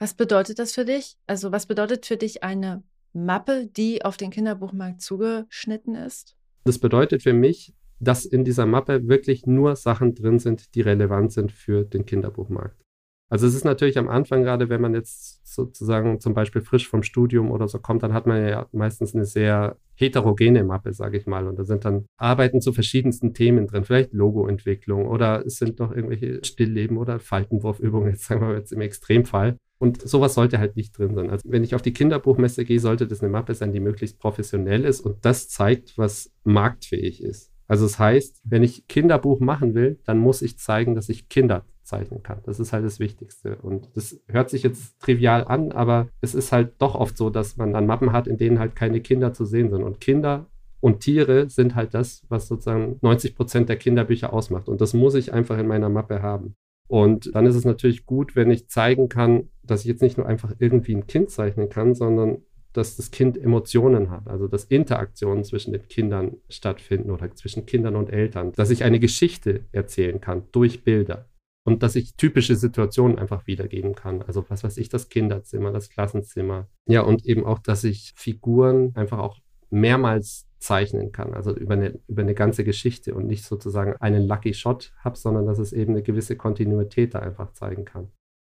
Was 0.00 0.14
bedeutet 0.14 0.58
das 0.58 0.72
für 0.72 0.84
dich? 0.84 1.16
Also 1.28 1.52
was 1.52 1.66
bedeutet 1.66 2.06
für 2.06 2.16
dich 2.16 2.42
eine 2.42 2.82
Mappe, 3.12 3.66
die 3.66 4.04
auf 4.04 4.16
den 4.16 4.30
Kinderbuchmarkt 4.30 5.00
zugeschnitten 5.00 5.94
ist? 5.94 6.36
Das 6.64 6.78
bedeutet 6.78 7.22
für 7.22 7.32
mich, 7.32 7.74
dass 7.98 8.24
in 8.24 8.44
dieser 8.44 8.66
Mappe 8.66 9.08
wirklich 9.08 9.46
nur 9.46 9.76
Sachen 9.76 10.14
drin 10.14 10.38
sind, 10.38 10.74
die 10.74 10.80
relevant 10.80 11.32
sind 11.32 11.52
für 11.52 11.84
den 11.84 12.06
Kinderbuchmarkt. 12.06 12.82
Also 13.30 13.46
es 13.46 13.54
ist 13.54 13.64
natürlich 13.64 13.96
am 13.96 14.08
Anfang, 14.08 14.42
gerade 14.42 14.68
wenn 14.68 14.80
man 14.80 14.92
jetzt 14.92 15.46
sozusagen 15.46 16.18
zum 16.18 16.34
Beispiel 16.34 16.62
frisch 16.62 16.88
vom 16.88 17.04
Studium 17.04 17.52
oder 17.52 17.68
so 17.68 17.78
kommt, 17.78 18.02
dann 18.02 18.12
hat 18.12 18.26
man 18.26 18.44
ja 18.44 18.66
meistens 18.72 19.14
eine 19.14 19.24
sehr 19.24 19.76
heterogene 19.94 20.64
Mappe, 20.64 20.92
sage 20.92 21.16
ich 21.16 21.26
mal. 21.26 21.46
Und 21.46 21.56
da 21.56 21.64
sind 21.64 21.84
dann 21.84 22.06
Arbeiten 22.16 22.60
zu 22.60 22.72
verschiedensten 22.72 23.32
Themen 23.32 23.68
drin, 23.68 23.84
vielleicht 23.84 24.12
Logoentwicklung 24.12 25.06
oder 25.06 25.46
es 25.46 25.56
sind 25.58 25.78
noch 25.78 25.92
irgendwelche 25.92 26.44
Stillleben 26.44 26.96
oder 26.96 27.20
Faltenwurfübungen, 27.20 28.10
jetzt 28.10 28.24
sagen 28.26 28.40
wir 28.40 28.56
jetzt 28.56 28.72
im 28.72 28.80
Extremfall. 28.80 29.56
Und 29.80 30.06
sowas 30.06 30.34
sollte 30.34 30.58
halt 30.58 30.76
nicht 30.76 30.96
drin 30.96 31.14
sein. 31.14 31.30
Also 31.30 31.50
wenn 31.50 31.64
ich 31.64 31.74
auf 31.74 31.80
die 31.80 31.94
Kinderbuchmesse 31.94 32.66
gehe, 32.66 32.78
sollte 32.78 33.06
das 33.06 33.22
eine 33.22 33.30
Mappe 33.30 33.54
sein, 33.54 33.72
die 33.72 33.80
möglichst 33.80 34.18
professionell 34.18 34.84
ist 34.84 35.00
und 35.00 35.24
das 35.24 35.48
zeigt, 35.48 35.96
was 35.96 36.30
marktfähig 36.44 37.22
ist. 37.22 37.50
Also 37.66 37.86
das 37.86 37.98
heißt, 37.98 38.42
wenn 38.44 38.62
ich 38.62 38.86
Kinderbuch 38.88 39.40
machen 39.40 39.74
will, 39.74 39.98
dann 40.04 40.18
muss 40.18 40.42
ich 40.42 40.58
zeigen, 40.58 40.94
dass 40.94 41.08
ich 41.08 41.30
Kinder 41.30 41.64
zeichnen 41.82 42.22
kann. 42.22 42.40
Das 42.44 42.60
ist 42.60 42.74
halt 42.74 42.84
das 42.84 43.00
Wichtigste. 43.00 43.56
Und 43.56 43.88
das 43.94 44.20
hört 44.28 44.50
sich 44.50 44.62
jetzt 44.64 45.00
trivial 45.00 45.44
an, 45.44 45.72
aber 45.72 46.08
es 46.20 46.34
ist 46.34 46.52
halt 46.52 46.74
doch 46.78 46.94
oft 46.94 47.16
so, 47.16 47.30
dass 47.30 47.56
man 47.56 47.72
dann 47.72 47.86
Mappen 47.86 48.12
hat, 48.12 48.26
in 48.26 48.36
denen 48.36 48.58
halt 48.58 48.76
keine 48.76 49.00
Kinder 49.00 49.32
zu 49.32 49.46
sehen 49.46 49.70
sind. 49.70 49.82
Und 49.82 49.98
Kinder 49.98 50.46
und 50.80 51.00
Tiere 51.00 51.48
sind 51.48 51.74
halt 51.74 51.94
das, 51.94 52.22
was 52.28 52.48
sozusagen 52.48 52.98
90 53.00 53.34
Prozent 53.34 53.68
der 53.68 53.76
Kinderbücher 53.76 54.32
ausmacht. 54.32 54.68
Und 54.68 54.80
das 54.80 54.92
muss 54.92 55.14
ich 55.14 55.32
einfach 55.32 55.58
in 55.58 55.66
meiner 55.66 55.88
Mappe 55.88 56.20
haben. 56.22 56.54
Und 56.90 57.32
dann 57.36 57.46
ist 57.46 57.54
es 57.54 57.64
natürlich 57.64 58.04
gut, 58.04 58.34
wenn 58.34 58.50
ich 58.50 58.66
zeigen 58.66 59.08
kann, 59.08 59.48
dass 59.62 59.82
ich 59.82 59.86
jetzt 59.86 60.02
nicht 60.02 60.18
nur 60.18 60.26
einfach 60.26 60.56
irgendwie 60.58 60.96
ein 60.96 61.06
Kind 61.06 61.30
zeichnen 61.30 61.68
kann, 61.68 61.94
sondern 61.94 62.38
dass 62.72 62.96
das 62.96 63.12
Kind 63.12 63.38
Emotionen 63.38 64.10
hat, 64.10 64.26
also 64.26 64.48
dass 64.48 64.64
Interaktionen 64.64 65.44
zwischen 65.44 65.72
den 65.72 65.86
Kindern 65.86 66.38
stattfinden 66.48 67.12
oder 67.12 67.32
zwischen 67.36 67.64
Kindern 67.64 67.94
und 67.94 68.10
Eltern, 68.10 68.50
dass 68.56 68.70
ich 68.70 68.82
eine 68.82 68.98
Geschichte 68.98 69.66
erzählen 69.70 70.20
kann 70.20 70.42
durch 70.50 70.82
Bilder 70.82 71.28
und 71.64 71.84
dass 71.84 71.94
ich 71.94 72.16
typische 72.16 72.56
Situationen 72.56 73.20
einfach 73.20 73.46
wiedergeben 73.46 73.94
kann. 73.94 74.22
Also 74.22 74.44
was 74.48 74.64
weiß 74.64 74.76
ich, 74.76 74.88
das 74.88 75.08
Kinderzimmer, 75.08 75.70
das 75.70 75.90
Klassenzimmer. 75.90 76.66
Ja, 76.88 77.02
und 77.02 77.24
eben 77.24 77.44
auch, 77.44 77.60
dass 77.60 77.84
ich 77.84 78.14
Figuren 78.16 78.90
einfach 78.96 79.18
auch 79.18 79.38
mehrmals 79.70 80.49
zeichnen 80.60 81.10
kann, 81.10 81.34
also 81.34 81.54
über 81.54 81.74
eine, 81.74 81.98
über 82.06 82.22
eine 82.22 82.34
ganze 82.34 82.64
Geschichte 82.64 83.14
und 83.14 83.26
nicht 83.26 83.44
sozusagen 83.44 83.94
einen 83.98 84.26
Lucky 84.28 84.54
Shot 84.54 84.92
habe, 84.98 85.16
sondern 85.16 85.46
dass 85.46 85.58
es 85.58 85.72
eben 85.72 85.92
eine 85.92 86.02
gewisse 86.02 86.36
Kontinuität 86.36 87.14
da 87.14 87.20
einfach 87.20 87.52
zeigen 87.52 87.84
kann. 87.84 88.08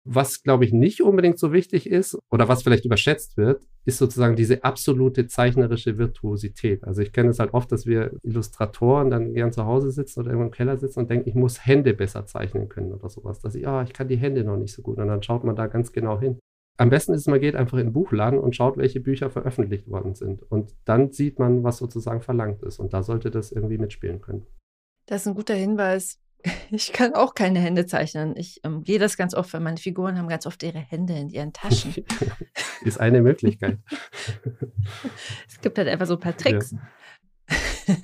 Was, 0.04 0.42
glaube 0.42 0.66
ich, 0.66 0.74
nicht 0.74 1.04
unbedingt 1.04 1.38
so 1.38 1.54
wichtig 1.54 1.88
ist 1.88 2.18
oder 2.32 2.48
was 2.48 2.64
vielleicht 2.64 2.86
überschätzt 2.86 3.38
wird, 3.38 3.62
ist 3.86 4.00
sozusagen 4.00 4.36
diese 4.36 4.64
absolute 4.64 5.28
zeichnerische 5.28 6.00
Virtuosität. 6.00 6.84
Also 6.84 7.04
ich 7.04 7.14
kenne 7.14 7.30
es 7.30 7.38
halt 7.38 7.54
oft, 7.54 7.72
dass 7.72 7.86
wir 7.86 8.12
Illustratoren 8.24 9.12
dann 9.12 9.34
gern 9.36 9.52
zu 9.52 9.66
Hause 9.66 9.92
sitzen 9.92 10.22
oder 10.22 10.32
irgendwo 10.32 10.48
im 10.48 10.52
Keller 10.52 10.78
sitzen 10.78 11.02
und 11.02 11.10
denken, 11.12 11.30
ich 11.30 11.36
muss 11.36 11.68
Hände 11.68 11.94
besser 11.94 12.26
zeichnen 12.26 12.68
können 12.68 12.94
oder 12.94 13.10
sowas. 13.10 13.42
Dass 13.42 13.54
ich, 13.54 13.68
ah, 13.68 13.84
ich 13.84 13.94
kann 13.94 14.08
die 14.08 14.18
Hände 14.18 14.44
noch 14.44 14.58
nicht 14.58 14.74
so 14.74 14.82
gut. 14.82 14.98
Und 14.98 15.08
dann 15.08 15.22
schaut 15.22 15.44
man 15.44 15.56
da 15.56 15.68
ganz 15.68 15.92
genau 15.92 16.20
hin. 16.20 16.40
Am 16.78 16.90
besten 16.90 17.14
ist, 17.14 17.28
man 17.28 17.40
geht 17.40 17.56
einfach 17.56 17.78
in 17.78 17.88
den 17.88 17.94
Buchladen 17.94 18.40
und 18.40 18.56
schaut, 18.56 18.78
welche 18.78 19.00
Bücher 19.00 19.30
veröffentlicht 19.30 19.88
worden 19.88 20.16
sind. 20.16 20.42
Und 20.50 20.76
dann 20.86 21.12
sieht 21.12 21.38
man, 21.38 21.64
was 21.64 21.78
sozusagen 21.78 22.22
verlangt 22.22 22.64
ist. 22.64 22.80
Und 22.80 22.94
da 22.94 23.04
sollte 23.04 23.30
das 23.30 23.52
irgendwie 23.52 23.78
mitspielen 23.78 24.22
können. 24.22 24.48
Das 25.06 25.22
ist 25.22 25.28
ein 25.28 25.36
guter 25.36 25.56
Hinweis. 25.56 26.20
Ich 26.72 26.92
kann 26.94 27.14
auch 27.14 27.36
keine 27.36 27.60
Hände 27.60 27.86
zeichnen. 27.86 28.36
Ich 28.36 28.62
ähm, 28.64 28.84
gehe 28.84 28.98
das 28.98 29.16
ganz 29.16 29.36
oft, 29.36 29.54
weil 29.54 29.62
meine 29.62 29.78
Figuren 29.78 30.18
haben 30.18 30.28
ganz 30.28 30.48
oft 30.48 30.64
ihre 30.64 30.80
Hände 30.80 31.14
in 31.14 31.30
ihren 31.30 31.54
Taschen. 31.54 31.94
ist 32.82 33.00
eine 33.00 33.22
Möglichkeit. 33.22 33.78
es 35.48 35.62
gibt 35.62 35.78
halt 35.78 35.88
einfach 35.88 36.08
so 36.08 36.16
ein 36.16 36.20
paar 36.20 36.36
Tricks. 36.36 36.72
Ja. 37.88 37.96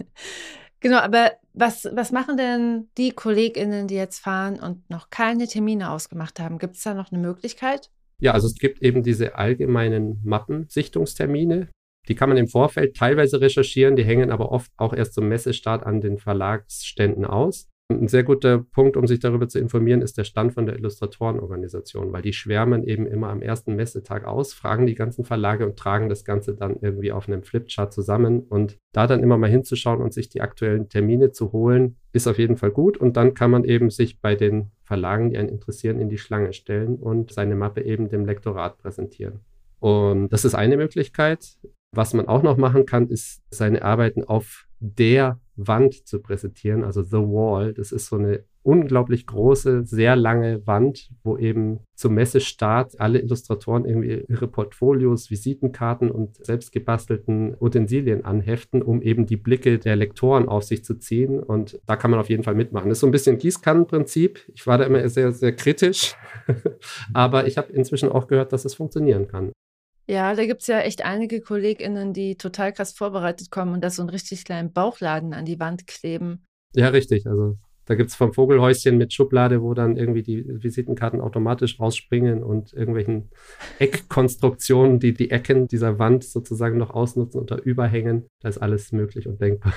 genau, 0.82 0.98
aber 0.98 1.32
was, 1.54 1.90
was 1.94 2.12
machen 2.12 2.38
denn 2.38 2.90
die 2.98 3.12
KollegInnen, 3.12 3.88
die 3.88 3.96
jetzt 3.96 4.20
fahren 4.20 4.60
und 4.60 4.88
noch 4.90 5.10
keine 5.10 5.48
Termine 5.48 5.90
ausgemacht 5.90 6.40
haben? 6.40 6.60
Gibt 6.60 6.76
es 6.76 6.84
da 6.84 6.94
noch 6.94 7.12
eine 7.12 7.22
Möglichkeit? 7.22 7.90
Ja, 8.22 8.32
also 8.34 8.48
es 8.48 8.56
gibt 8.56 8.82
eben 8.82 9.04
diese 9.04 9.36
allgemeinen 9.36 10.22
Mappensichtungstermine. 10.24 11.70
Die 12.08 12.16
kann 12.16 12.30
man 12.30 12.38
im 12.38 12.48
Vorfeld 12.48 12.96
teilweise 12.96 13.42
recherchieren, 13.42 13.96
die 13.96 14.06
hängen 14.06 14.32
aber 14.32 14.52
oft 14.52 14.72
auch 14.78 14.94
erst 14.94 15.14
zum 15.14 15.28
Messestart 15.28 15.86
an 15.86 16.02
den 16.02 16.18
Verlagsständen 16.18 17.26
aus. 17.26 17.68
Ein 17.90 18.10
sehr 18.10 18.24
guter 18.24 18.60
Punkt, 18.60 18.98
um 18.98 19.08
sich 19.08 19.20
darüber 19.20 19.48
zu 19.48 19.60
informieren, 19.60 20.02
ist 20.02 20.18
der 20.18 20.26
Stand 20.26 20.54
von 20.54 20.66
der 20.66 20.76
Illustratorenorganisation, 20.76 22.12
weil 22.12 22.22
die 22.22 22.34
schwärmen 22.34 22.84
eben 22.84 23.08
immer 23.08 23.30
am 23.30 23.42
ersten 23.42 23.78
Messetag 23.78 24.26
aus, 24.26 24.54
fragen 24.54 24.86
die 24.86 24.96
ganzen 24.96 25.24
Verlage 25.24 25.66
und 25.66 25.80
tragen 25.80 26.10
das 26.10 26.26
Ganze 26.26 26.54
dann 26.54 26.76
irgendwie 26.82 27.14
auf 27.14 27.30
einem 27.30 27.44
Flipchart 27.44 27.94
zusammen. 27.94 28.42
Und 28.42 28.78
da 28.92 29.08
dann 29.08 29.24
immer 29.24 29.38
mal 29.38 29.50
hinzuschauen 29.50 30.02
und 30.02 30.14
sich 30.14 30.28
die 30.28 30.42
aktuellen 30.42 30.90
Termine 30.90 31.32
zu 31.32 31.54
holen, 31.54 31.96
ist 32.12 32.28
auf 32.28 32.38
jeden 32.38 32.58
Fall 32.58 32.72
gut. 32.72 32.98
Und 32.98 33.16
dann 33.16 33.34
kann 33.34 33.52
man 33.52 33.64
eben 33.64 33.90
sich 33.90 34.20
bei 34.20 34.36
den 34.36 34.72
Verlagen, 34.84 35.30
die 35.30 35.38
einen 35.38 35.48
interessieren, 35.48 36.02
in 36.02 36.10
die 36.10 36.18
Schlange 36.18 36.52
stellen 36.52 36.98
und 36.98 37.32
seine 37.32 37.56
Mappe 37.56 37.86
eben 37.86 38.10
dem 38.10 38.26
Lektorat 38.26 38.80
präsentieren. 38.80 39.40
Und 39.80 40.28
das 40.34 40.44
ist 40.44 40.56
eine 40.56 40.76
Möglichkeit. 40.76 41.58
Was 41.96 42.14
man 42.14 42.28
auch 42.28 42.44
noch 42.44 42.58
machen 42.58 42.86
kann, 42.86 43.08
ist 43.08 43.44
seine 43.50 43.82
Arbeiten 43.82 44.26
auf 44.26 44.68
der 44.82 45.40
Wand 45.58 46.08
zu 46.08 46.20
präsentieren, 46.20 46.84
also 46.84 47.02
The 47.02 47.18
Wall. 47.18 47.74
Das 47.74 47.92
ist 47.92 48.08
so 48.08 48.16
eine 48.16 48.44
unglaublich 48.68 49.26
große, 49.26 49.86
sehr 49.86 50.18
lange 50.18 50.66
Wand, 50.68 51.10
wo 51.24 51.38
eben 51.38 51.80
zum 51.96 52.16
Messestart 52.16 53.00
alle 53.00 53.20
Illustratoren 53.20 53.86
irgendwie 53.86 54.26
ihre 54.28 54.48
Portfolios, 54.48 55.32
Visitenkarten 55.32 56.12
und 56.12 56.36
selbst 56.46 56.74
gebastelten 56.74 57.56
Utensilien 57.62 58.26
anheften, 58.26 58.82
um 58.82 59.02
eben 59.02 59.26
die 59.26 59.38
Blicke 59.38 59.80
der 59.80 59.96
Lektoren 59.96 60.50
auf 60.50 60.64
sich 60.64 60.84
zu 60.84 60.96
ziehen. 60.96 61.40
Und 61.40 61.80
da 61.86 61.96
kann 61.96 62.12
man 62.12 62.20
auf 62.20 62.30
jeden 62.30 62.44
Fall 62.44 62.56
mitmachen. 62.56 62.90
Das 62.90 62.98
ist 62.98 63.02
so 63.02 63.08
ein 63.08 63.12
bisschen 63.12 63.38
Gießkannenprinzip. 63.38 64.40
Ich 64.54 64.68
war 64.68 64.78
da 64.78 64.84
immer 64.84 65.08
sehr, 65.08 65.32
sehr 65.32 65.56
kritisch, 65.56 66.16
aber 67.14 67.48
ich 67.48 67.58
habe 67.58 67.72
inzwischen 67.72 68.10
auch 68.10 68.28
gehört, 68.28 68.52
dass 68.52 68.66
es 68.66 68.76
funktionieren 68.76 69.30
kann. 69.30 69.54
Ja, 70.10 70.34
da 70.36 70.46
gibt 70.46 70.62
es 70.62 70.68
ja 70.68 70.80
echt 70.80 71.04
einige 71.04 71.42
KollegInnen, 71.42 72.14
die 72.14 72.38
total 72.38 72.72
krass 72.72 72.94
vorbereitet 72.94 73.52
kommen 73.52 73.74
und 73.74 73.84
da 73.84 73.90
so 73.90 74.02
einen 74.02 74.10
richtig 74.10 74.46
kleinen 74.46 74.72
Bauchladen 74.72 75.34
an 75.34 75.46
die 75.46 75.60
Wand 75.60 75.86
kleben. 75.86 76.46
Ja, 76.74 76.88
richtig. 76.90 77.28
Also 77.28 77.58
da 77.86 77.96
gibt 77.96 78.10
es 78.10 78.16
vom 78.16 78.34
Vogelhäuschen 78.34 78.98
mit 78.98 79.14
Schublade, 79.14 79.62
wo 79.62 79.74
dann 79.74 79.98
irgendwie 79.98 80.24
die 80.24 80.46
Visitenkarten 80.46 81.20
automatisch 81.20 81.80
rausspringen 81.80 82.44
und 82.44 82.74
irgendwelchen 82.74 83.30
Eckkonstruktionen, 83.80 85.00
die 85.00 85.14
die 85.14 85.30
Ecken 85.30 85.68
dieser 85.68 86.00
Wand 86.00 86.24
sozusagen 86.24 86.78
noch 86.78 86.92
ausnutzen 86.92 87.42
oder 87.42 87.62
überhängen. 87.64 88.28
Da 88.42 88.50
ist 88.50 88.60
alles 88.60 88.94
möglich 88.94 89.28
und 89.28 89.42
denkbar. 89.42 89.74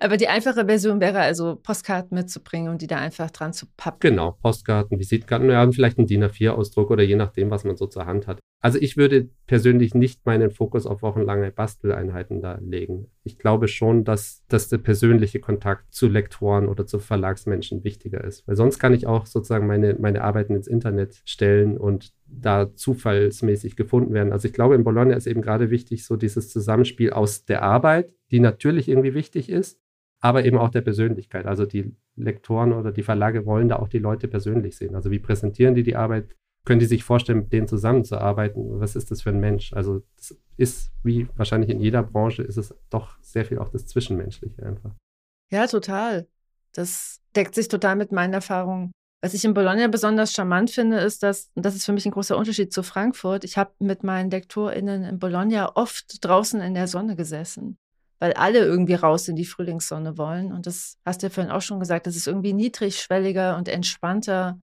Aber 0.00 0.16
die 0.16 0.28
einfache 0.28 0.64
Version 0.64 1.00
wäre 1.00 1.20
also 1.20 1.56
Postkarten 1.56 2.16
mitzubringen 2.16 2.70
und 2.70 2.82
die 2.82 2.86
da 2.86 2.96
einfach 2.96 3.30
dran 3.30 3.52
zu 3.52 3.66
pappen. 3.76 3.98
Genau, 4.00 4.32
Postkarten, 4.40 4.98
Visitkarten, 4.98 5.50
ja, 5.50 5.70
vielleicht 5.70 5.98
ein 5.98 6.06
DIN 6.06 6.24
A4-Ausdruck 6.24 6.90
oder 6.90 7.02
je 7.02 7.16
nachdem, 7.16 7.50
was 7.50 7.64
man 7.64 7.76
so 7.76 7.86
zur 7.86 8.06
Hand 8.06 8.26
hat. 8.26 8.40
Also 8.60 8.78
ich 8.80 8.96
würde 8.96 9.28
persönlich 9.46 9.94
nicht 9.94 10.26
meinen 10.26 10.50
Fokus 10.50 10.86
auf 10.86 11.02
wochenlange 11.02 11.52
Basteleinheiten 11.52 12.40
da 12.40 12.58
legen. 12.60 13.06
Ich 13.22 13.38
glaube 13.38 13.68
schon, 13.68 14.02
dass, 14.04 14.44
dass 14.48 14.68
der 14.68 14.78
persönliche 14.78 15.40
Kontakt 15.40 15.92
zu 15.92 16.08
Lektoren 16.08 16.66
oder 16.66 16.86
zu 16.86 16.98
Verlagsmenschen 16.98 17.84
wichtiger 17.84 18.24
ist. 18.24 18.46
Weil 18.48 18.56
sonst 18.56 18.78
kann 18.78 18.94
ich 18.94 19.06
auch 19.06 19.26
sozusagen 19.26 19.66
meine, 19.66 19.94
meine 20.00 20.22
Arbeiten 20.22 20.54
ins 20.54 20.66
Internet 20.66 21.22
stellen 21.24 21.76
und 21.76 22.12
da 22.26 22.74
zufallsmäßig 22.74 23.76
gefunden 23.76 24.14
werden. 24.14 24.32
Also 24.32 24.48
ich 24.48 24.54
glaube, 24.54 24.74
in 24.74 24.84
Bologna 24.84 25.14
ist 25.14 25.26
eben 25.26 25.42
gerade 25.42 25.70
wichtig, 25.70 26.04
so 26.04 26.16
dieses 26.16 26.48
Zusammenspiel 26.50 27.10
aus 27.10 27.44
der 27.44 27.62
Arbeit, 27.62 28.12
die 28.30 28.40
natürlich 28.40 28.88
irgendwie 28.88 29.14
wichtig 29.14 29.48
ist, 29.48 29.78
aber 30.20 30.44
eben 30.44 30.58
auch 30.58 30.70
der 30.70 30.80
Persönlichkeit. 30.80 31.46
Also 31.46 31.66
die 31.66 31.94
Lektoren 32.16 32.72
oder 32.72 32.90
die 32.90 33.02
Verlage 33.02 33.46
wollen 33.46 33.68
da 33.68 33.76
auch 33.76 33.88
die 33.88 33.98
Leute 33.98 34.28
persönlich 34.28 34.76
sehen. 34.76 34.94
Also 34.94 35.10
wie 35.10 35.18
präsentieren 35.18 35.74
die 35.74 35.82
die 35.82 35.94
Arbeit? 35.94 36.34
Können 36.66 36.80
die 36.80 36.86
sich 36.86 37.02
vorstellen, 37.02 37.38
mit 37.38 37.52
denen 37.52 37.68
zusammenzuarbeiten? 37.68 38.78
Was 38.80 38.94
ist 38.94 39.10
das 39.10 39.22
für 39.22 39.30
ein 39.30 39.40
Mensch? 39.40 39.72
Also 39.72 40.02
das 40.16 40.36
ist, 40.58 40.92
wie 41.02 41.28
wahrscheinlich 41.36 41.70
in 41.70 41.80
jeder 41.80 42.02
Branche, 42.02 42.42
ist 42.42 42.58
es 42.58 42.74
doch 42.90 43.16
sehr 43.22 43.46
viel 43.46 43.58
auch 43.58 43.70
das 43.70 43.86
Zwischenmenschliche 43.86 44.62
einfach. 44.62 44.90
Ja, 45.50 45.66
total. 45.66 46.26
Das 46.72 47.22
deckt 47.34 47.54
sich 47.54 47.68
total 47.68 47.96
mit 47.96 48.12
meinen 48.12 48.34
Erfahrungen 48.34 48.92
was 49.22 49.34
ich 49.34 49.44
in 49.44 49.54
Bologna 49.54 49.88
besonders 49.88 50.32
charmant 50.32 50.70
finde, 50.70 50.98
ist, 50.98 51.22
dass, 51.22 51.50
und 51.54 51.64
das 51.64 51.74
ist 51.74 51.84
für 51.84 51.92
mich 51.92 52.06
ein 52.06 52.12
großer 52.12 52.36
Unterschied 52.36 52.72
zu 52.72 52.84
Frankfurt, 52.84 53.44
ich 53.44 53.56
habe 53.56 53.72
mit 53.78 54.04
meinen 54.04 54.30
LektorInnen 54.30 55.04
in 55.04 55.18
Bologna 55.18 55.72
oft 55.74 56.24
draußen 56.24 56.60
in 56.60 56.74
der 56.74 56.86
Sonne 56.86 57.16
gesessen, 57.16 57.78
weil 58.18 58.34
alle 58.34 58.60
irgendwie 58.60 58.94
raus 58.94 59.26
in 59.26 59.34
die 59.34 59.44
Frühlingssonne 59.44 60.18
wollen. 60.18 60.52
Und 60.52 60.66
das 60.66 60.98
hast 61.04 61.22
du 61.22 61.26
ja 61.26 61.30
vorhin 61.30 61.52
auch 61.52 61.62
schon 61.62 61.80
gesagt, 61.80 62.06
das 62.06 62.14
ist 62.14 62.28
irgendwie 62.28 62.52
niedrigschwelliger 62.52 63.56
und 63.56 63.68
entspannter. 63.68 64.60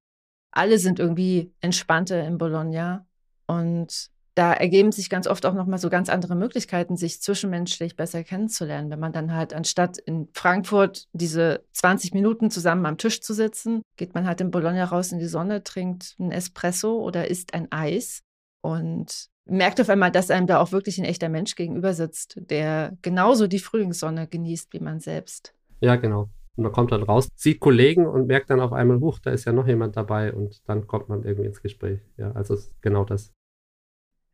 Alle 0.53 0.77
sind 0.77 0.99
irgendwie 0.99 1.51
entspannter 1.61 2.25
in 2.25 2.37
Bologna. 2.37 3.05
Und 3.47 4.09
da 4.35 4.53
ergeben 4.53 4.91
sich 4.91 5.09
ganz 5.09 5.27
oft 5.27 5.45
auch 5.45 5.53
nochmal 5.53 5.79
so 5.79 5.89
ganz 5.89 6.09
andere 6.09 6.35
Möglichkeiten, 6.35 6.95
sich 6.95 7.21
zwischenmenschlich 7.21 7.95
besser 7.95 8.23
kennenzulernen. 8.23 8.89
Wenn 8.89 8.99
man 8.99 9.13
dann 9.13 9.33
halt 9.33 9.53
anstatt 9.53 9.97
in 9.97 10.27
Frankfurt 10.33 11.07
diese 11.13 11.63
20 11.73 12.13
Minuten 12.13 12.49
zusammen 12.49 12.85
am 12.85 12.97
Tisch 12.97 13.21
zu 13.21 13.33
sitzen, 13.33 13.81
geht 13.95 14.15
man 14.15 14.25
halt 14.25 14.41
in 14.41 14.51
Bologna 14.51 14.85
raus 14.85 15.11
in 15.11 15.19
die 15.19 15.27
Sonne, 15.27 15.63
trinkt 15.63 16.15
ein 16.19 16.31
Espresso 16.31 16.99
oder 16.99 17.27
isst 17.27 17.53
ein 17.53 17.71
Eis 17.71 18.21
und 18.61 19.27
merkt 19.45 19.81
auf 19.81 19.89
einmal, 19.89 20.11
dass 20.11 20.31
einem 20.31 20.47
da 20.47 20.59
auch 20.59 20.71
wirklich 20.71 20.97
ein 20.97 21.05
echter 21.05 21.29
Mensch 21.29 21.55
gegenüber 21.55 21.93
sitzt, 21.93 22.37
der 22.37 22.97
genauso 23.01 23.47
die 23.47 23.59
Frühlingssonne 23.59 24.27
genießt 24.27 24.73
wie 24.73 24.79
man 24.79 24.99
selbst. 24.99 25.53
Ja, 25.81 25.95
genau. 25.95 26.29
Und 26.55 26.63
man 26.63 26.71
kommt 26.71 26.91
dann 26.91 27.03
raus, 27.03 27.29
sieht 27.35 27.59
Kollegen 27.59 28.05
und 28.05 28.27
merkt 28.27 28.49
dann 28.49 28.59
auf 28.59 28.73
einmal, 28.73 28.99
huch, 28.99 29.19
da 29.19 29.31
ist 29.31 29.45
ja 29.45 29.53
noch 29.53 29.67
jemand 29.67 29.97
dabei 29.97 30.33
und 30.33 30.61
dann 30.67 30.85
kommt 30.85 31.09
man 31.09 31.23
irgendwie 31.23 31.47
ins 31.47 31.61
Gespräch. 31.61 32.01
Ja, 32.17 32.31
also 32.33 32.57
genau 32.81 33.05
das. 33.05 33.33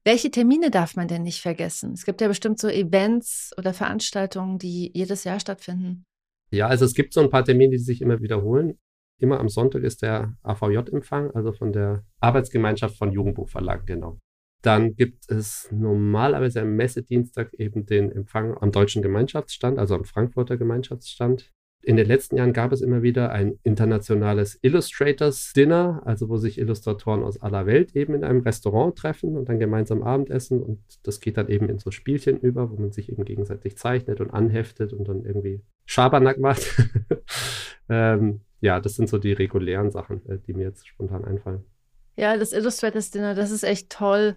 Welche 0.03 0.31
Termine 0.31 0.71
darf 0.71 0.95
man 0.95 1.07
denn 1.07 1.23
nicht 1.23 1.41
vergessen? 1.41 1.93
Es 1.93 2.05
gibt 2.05 2.21
ja 2.21 2.27
bestimmt 2.27 2.59
so 2.59 2.67
Events 2.67 3.51
oder 3.57 3.73
Veranstaltungen, 3.73 4.57
die 4.57 4.91
jedes 4.93 5.23
Jahr 5.23 5.39
stattfinden. 5.39 6.03
Ja, 6.51 6.67
also 6.67 6.85
es 6.85 6.93
gibt 6.93 7.13
so 7.13 7.21
ein 7.21 7.29
paar 7.29 7.45
Termine, 7.45 7.71
die 7.71 7.83
sich 7.83 8.01
immer 8.01 8.19
wiederholen. 8.21 8.77
Immer 9.19 9.39
am 9.39 9.49
Sonntag 9.49 9.83
ist 9.83 10.01
der 10.01 10.35
AVJ-Empfang, 10.43 11.31
also 11.31 11.51
von 11.51 11.73
der 11.73 12.05
Arbeitsgemeinschaft 12.21 12.97
von 12.97 13.11
Jugendbuchverlag, 13.11 13.85
genau. 13.85 14.17
Dann 14.61 14.95
gibt 14.95 15.29
es 15.29 15.69
normalerweise 15.71 16.61
am 16.61 16.75
Messedienstag 16.75 17.53
eben 17.53 17.85
den 17.85 18.11
Empfang 18.11 18.57
am 18.57 18.71
Deutschen 18.71 19.01
Gemeinschaftsstand, 19.01 19.77
also 19.77 19.95
am 19.95 20.05
Frankfurter 20.05 20.57
Gemeinschaftsstand. 20.57 21.51
In 21.89 21.95
den 21.95 22.05
letzten 22.05 22.37
Jahren 22.37 22.53
gab 22.53 22.71
es 22.71 22.81
immer 22.81 23.01
wieder 23.01 23.31
ein 23.31 23.57
internationales 23.63 24.59
Illustrators 24.61 25.53
Dinner, 25.53 26.03
also 26.05 26.29
wo 26.29 26.37
sich 26.37 26.59
Illustratoren 26.59 27.23
aus 27.23 27.41
aller 27.41 27.65
Welt 27.65 27.95
eben 27.95 28.13
in 28.13 28.23
einem 28.23 28.41
Restaurant 28.41 28.95
treffen 28.95 29.35
und 29.35 29.49
dann 29.49 29.57
gemeinsam 29.57 30.03
Abendessen. 30.03 30.61
Und 30.61 30.83
das 31.01 31.19
geht 31.19 31.37
dann 31.37 31.47
eben 31.47 31.67
in 31.67 31.79
so 31.79 31.89
Spielchen 31.89 32.39
über, 32.41 32.69
wo 32.69 32.79
man 32.79 32.91
sich 32.91 33.11
eben 33.11 33.25
gegenseitig 33.25 33.75
zeichnet 33.75 34.21
und 34.21 34.29
anheftet 34.29 34.93
und 34.93 35.07
dann 35.07 35.25
irgendwie 35.25 35.63
Schabernack 35.87 36.37
macht. 36.37 36.61
ähm, 37.89 38.41
ja, 38.61 38.79
das 38.79 38.93
sind 38.93 39.09
so 39.09 39.17
die 39.17 39.33
regulären 39.33 39.89
Sachen, 39.89 40.23
äh, 40.29 40.37
die 40.45 40.53
mir 40.53 40.65
jetzt 40.65 40.87
spontan 40.87 41.25
einfallen. 41.25 41.65
Ja, 42.17 42.37
das 42.37 42.53
Illustrators 42.53 43.09
Dinner, 43.09 43.33
das 43.33 43.49
ist 43.49 43.63
echt 43.63 43.89
toll, 43.89 44.35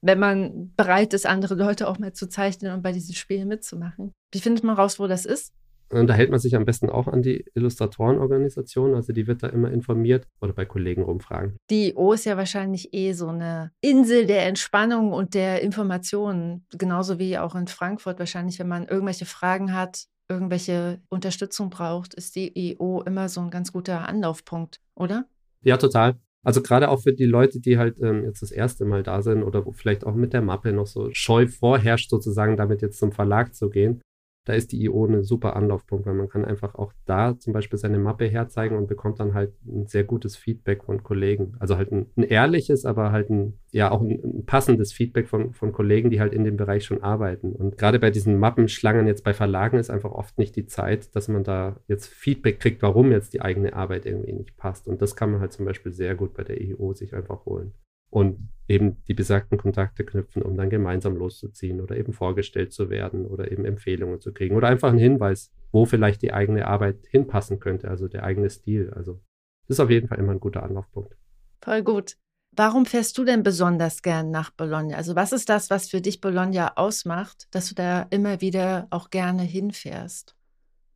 wenn 0.00 0.18
man 0.18 0.72
bereit 0.74 1.12
ist, 1.12 1.26
andere 1.26 1.54
Leute 1.54 1.86
auch 1.86 1.98
mal 1.98 2.14
zu 2.14 2.30
zeichnen 2.30 2.72
und 2.72 2.80
bei 2.80 2.92
diesen 2.92 3.14
Spielen 3.14 3.48
mitzumachen. 3.48 4.10
Wie 4.32 4.40
findet 4.40 4.64
man 4.64 4.76
raus, 4.76 4.98
wo 4.98 5.06
das 5.06 5.26
ist? 5.26 5.52
Und 5.96 6.06
da 6.08 6.14
hält 6.14 6.30
man 6.30 6.40
sich 6.40 6.56
am 6.56 6.64
besten 6.64 6.90
auch 6.90 7.08
an 7.08 7.22
die 7.22 7.44
Illustratorenorganisation, 7.54 8.94
also 8.94 9.12
die 9.12 9.26
wird 9.26 9.42
da 9.42 9.48
immer 9.48 9.70
informiert 9.70 10.26
oder 10.40 10.52
bei 10.52 10.64
Kollegen 10.64 11.02
rumfragen. 11.02 11.56
Die 11.70 11.94
O 11.94 12.12
ist 12.12 12.24
ja 12.24 12.36
wahrscheinlich 12.36 12.92
eh 12.92 13.12
so 13.12 13.28
eine 13.28 13.72
Insel 13.80 14.26
der 14.26 14.46
Entspannung 14.46 15.12
und 15.12 15.34
der 15.34 15.62
Informationen, 15.62 16.66
genauso 16.70 17.18
wie 17.18 17.38
auch 17.38 17.54
in 17.54 17.66
Frankfurt 17.66 18.18
wahrscheinlich, 18.18 18.58
wenn 18.58 18.68
man 18.68 18.86
irgendwelche 18.86 19.26
Fragen 19.26 19.74
hat, 19.74 20.06
irgendwelche 20.28 21.00
Unterstützung 21.08 21.70
braucht, 21.70 22.14
ist 22.14 22.34
die 22.34 22.76
EO 22.76 23.02
immer 23.02 23.28
so 23.28 23.40
ein 23.40 23.50
ganz 23.50 23.72
guter 23.72 24.08
Anlaufpunkt, 24.08 24.80
oder? 24.94 25.26
Ja, 25.62 25.76
total. 25.76 26.16
Also 26.42 26.60
gerade 26.60 26.90
auch 26.90 27.00
für 27.00 27.14
die 27.14 27.24
Leute, 27.24 27.60
die 27.60 27.78
halt 27.78 27.98
ähm, 28.00 28.24
jetzt 28.24 28.42
das 28.42 28.50
erste 28.50 28.84
Mal 28.84 29.02
da 29.02 29.22
sind 29.22 29.42
oder 29.42 29.64
wo 29.64 29.72
vielleicht 29.72 30.04
auch 30.04 30.14
mit 30.14 30.34
der 30.34 30.42
Mappe 30.42 30.72
noch 30.72 30.86
so 30.86 31.08
scheu 31.12 31.46
vorherrscht, 31.46 32.10
sozusagen 32.10 32.56
damit 32.56 32.82
jetzt 32.82 32.98
zum 32.98 33.12
Verlag 33.12 33.54
zu 33.54 33.70
gehen 33.70 34.02
da 34.44 34.52
ist 34.52 34.72
die 34.72 34.82
IO 34.82 35.06
ein 35.06 35.22
super 35.22 35.56
Anlaufpunkt, 35.56 36.04
weil 36.04 36.14
man 36.14 36.28
kann 36.28 36.44
einfach 36.44 36.74
auch 36.74 36.92
da 37.06 37.38
zum 37.38 37.54
Beispiel 37.54 37.78
seine 37.78 37.98
Mappe 37.98 38.26
herzeigen 38.26 38.76
und 38.76 38.88
bekommt 38.88 39.18
dann 39.18 39.32
halt 39.32 39.52
ein 39.66 39.86
sehr 39.86 40.04
gutes 40.04 40.36
Feedback 40.36 40.84
von 40.84 41.02
Kollegen. 41.02 41.54
Also 41.58 41.76
halt 41.78 41.92
ein, 41.92 42.06
ein 42.16 42.24
ehrliches, 42.24 42.84
aber 42.84 43.10
halt 43.10 43.30
ein, 43.30 43.58
ja 43.72 43.90
auch 43.90 44.02
ein, 44.02 44.20
ein, 44.22 44.44
passendes 44.44 44.92
Feedback 44.92 45.28
von, 45.28 45.54
von 45.54 45.72
Kollegen, 45.72 46.10
die 46.10 46.20
halt 46.20 46.34
in 46.34 46.44
dem 46.44 46.58
Bereich 46.58 46.84
schon 46.84 47.02
arbeiten. 47.02 47.52
Und 47.52 47.78
gerade 47.78 47.98
bei 47.98 48.10
diesen 48.10 48.38
Mappenschlangen 48.38 49.06
jetzt 49.06 49.24
bei 49.24 49.32
Verlagen 49.32 49.78
ist 49.78 49.90
einfach 49.90 50.12
oft 50.12 50.38
nicht 50.38 50.56
die 50.56 50.66
Zeit, 50.66 51.16
dass 51.16 51.28
man 51.28 51.42
da 51.42 51.76
jetzt 51.88 52.08
Feedback 52.08 52.60
kriegt, 52.60 52.82
warum 52.82 53.12
jetzt 53.12 53.32
die 53.32 53.40
eigene 53.40 53.74
Arbeit 53.74 54.04
irgendwie 54.04 54.34
nicht 54.34 54.56
passt. 54.58 54.88
Und 54.88 55.00
das 55.00 55.16
kann 55.16 55.30
man 55.30 55.40
halt 55.40 55.52
zum 55.52 55.64
Beispiel 55.64 55.92
sehr 55.92 56.14
gut 56.14 56.34
bei 56.34 56.44
der 56.44 56.60
IO 56.60 56.92
sich 56.92 57.14
einfach 57.14 57.46
holen 57.46 57.72
und 58.14 58.48
eben 58.68 59.02
die 59.08 59.14
besagten 59.14 59.58
Kontakte 59.58 60.04
knüpfen, 60.04 60.40
um 60.42 60.56
dann 60.56 60.70
gemeinsam 60.70 61.16
loszuziehen 61.16 61.80
oder 61.80 61.96
eben 61.96 62.12
vorgestellt 62.12 62.72
zu 62.72 62.88
werden 62.88 63.26
oder 63.26 63.50
eben 63.50 63.64
Empfehlungen 63.64 64.20
zu 64.20 64.32
kriegen 64.32 64.54
oder 64.54 64.68
einfach 64.68 64.90
einen 64.90 65.00
Hinweis, 65.00 65.50
wo 65.72 65.84
vielleicht 65.84 66.22
die 66.22 66.32
eigene 66.32 66.68
Arbeit 66.68 67.04
hinpassen 67.10 67.58
könnte, 67.58 67.88
also 67.88 68.06
der 68.06 68.22
eigene 68.22 68.48
Stil. 68.50 68.92
Also 68.94 69.20
das 69.66 69.78
ist 69.78 69.80
auf 69.80 69.90
jeden 69.90 70.06
Fall 70.06 70.20
immer 70.20 70.30
ein 70.30 70.38
guter 70.38 70.62
Anlaufpunkt. 70.62 71.16
Voll 71.60 71.82
gut. 71.82 72.16
Warum 72.52 72.86
fährst 72.86 73.18
du 73.18 73.24
denn 73.24 73.42
besonders 73.42 74.00
gern 74.00 74.30
nach 74.30 74.52
Bologna? 74.52 74.96
Also 74.96 75.16
was 75.16 75.32
ist 75.32 75.48
das, 75.48 75.68
was 75.70 75.90
für 75.90 76.00
dich 76.00 76.20
Bologna 76.20 76.76
ausmacht, 76.76 77.48
dass 77.50 77.68
du 77.68 77.74
da 77.74 78.06
immer 78.10 78.40
wieder 78.40 78.86
auch 78.90 79.10
gerne 79.10 79.42
hinfährst? 79.42 80.36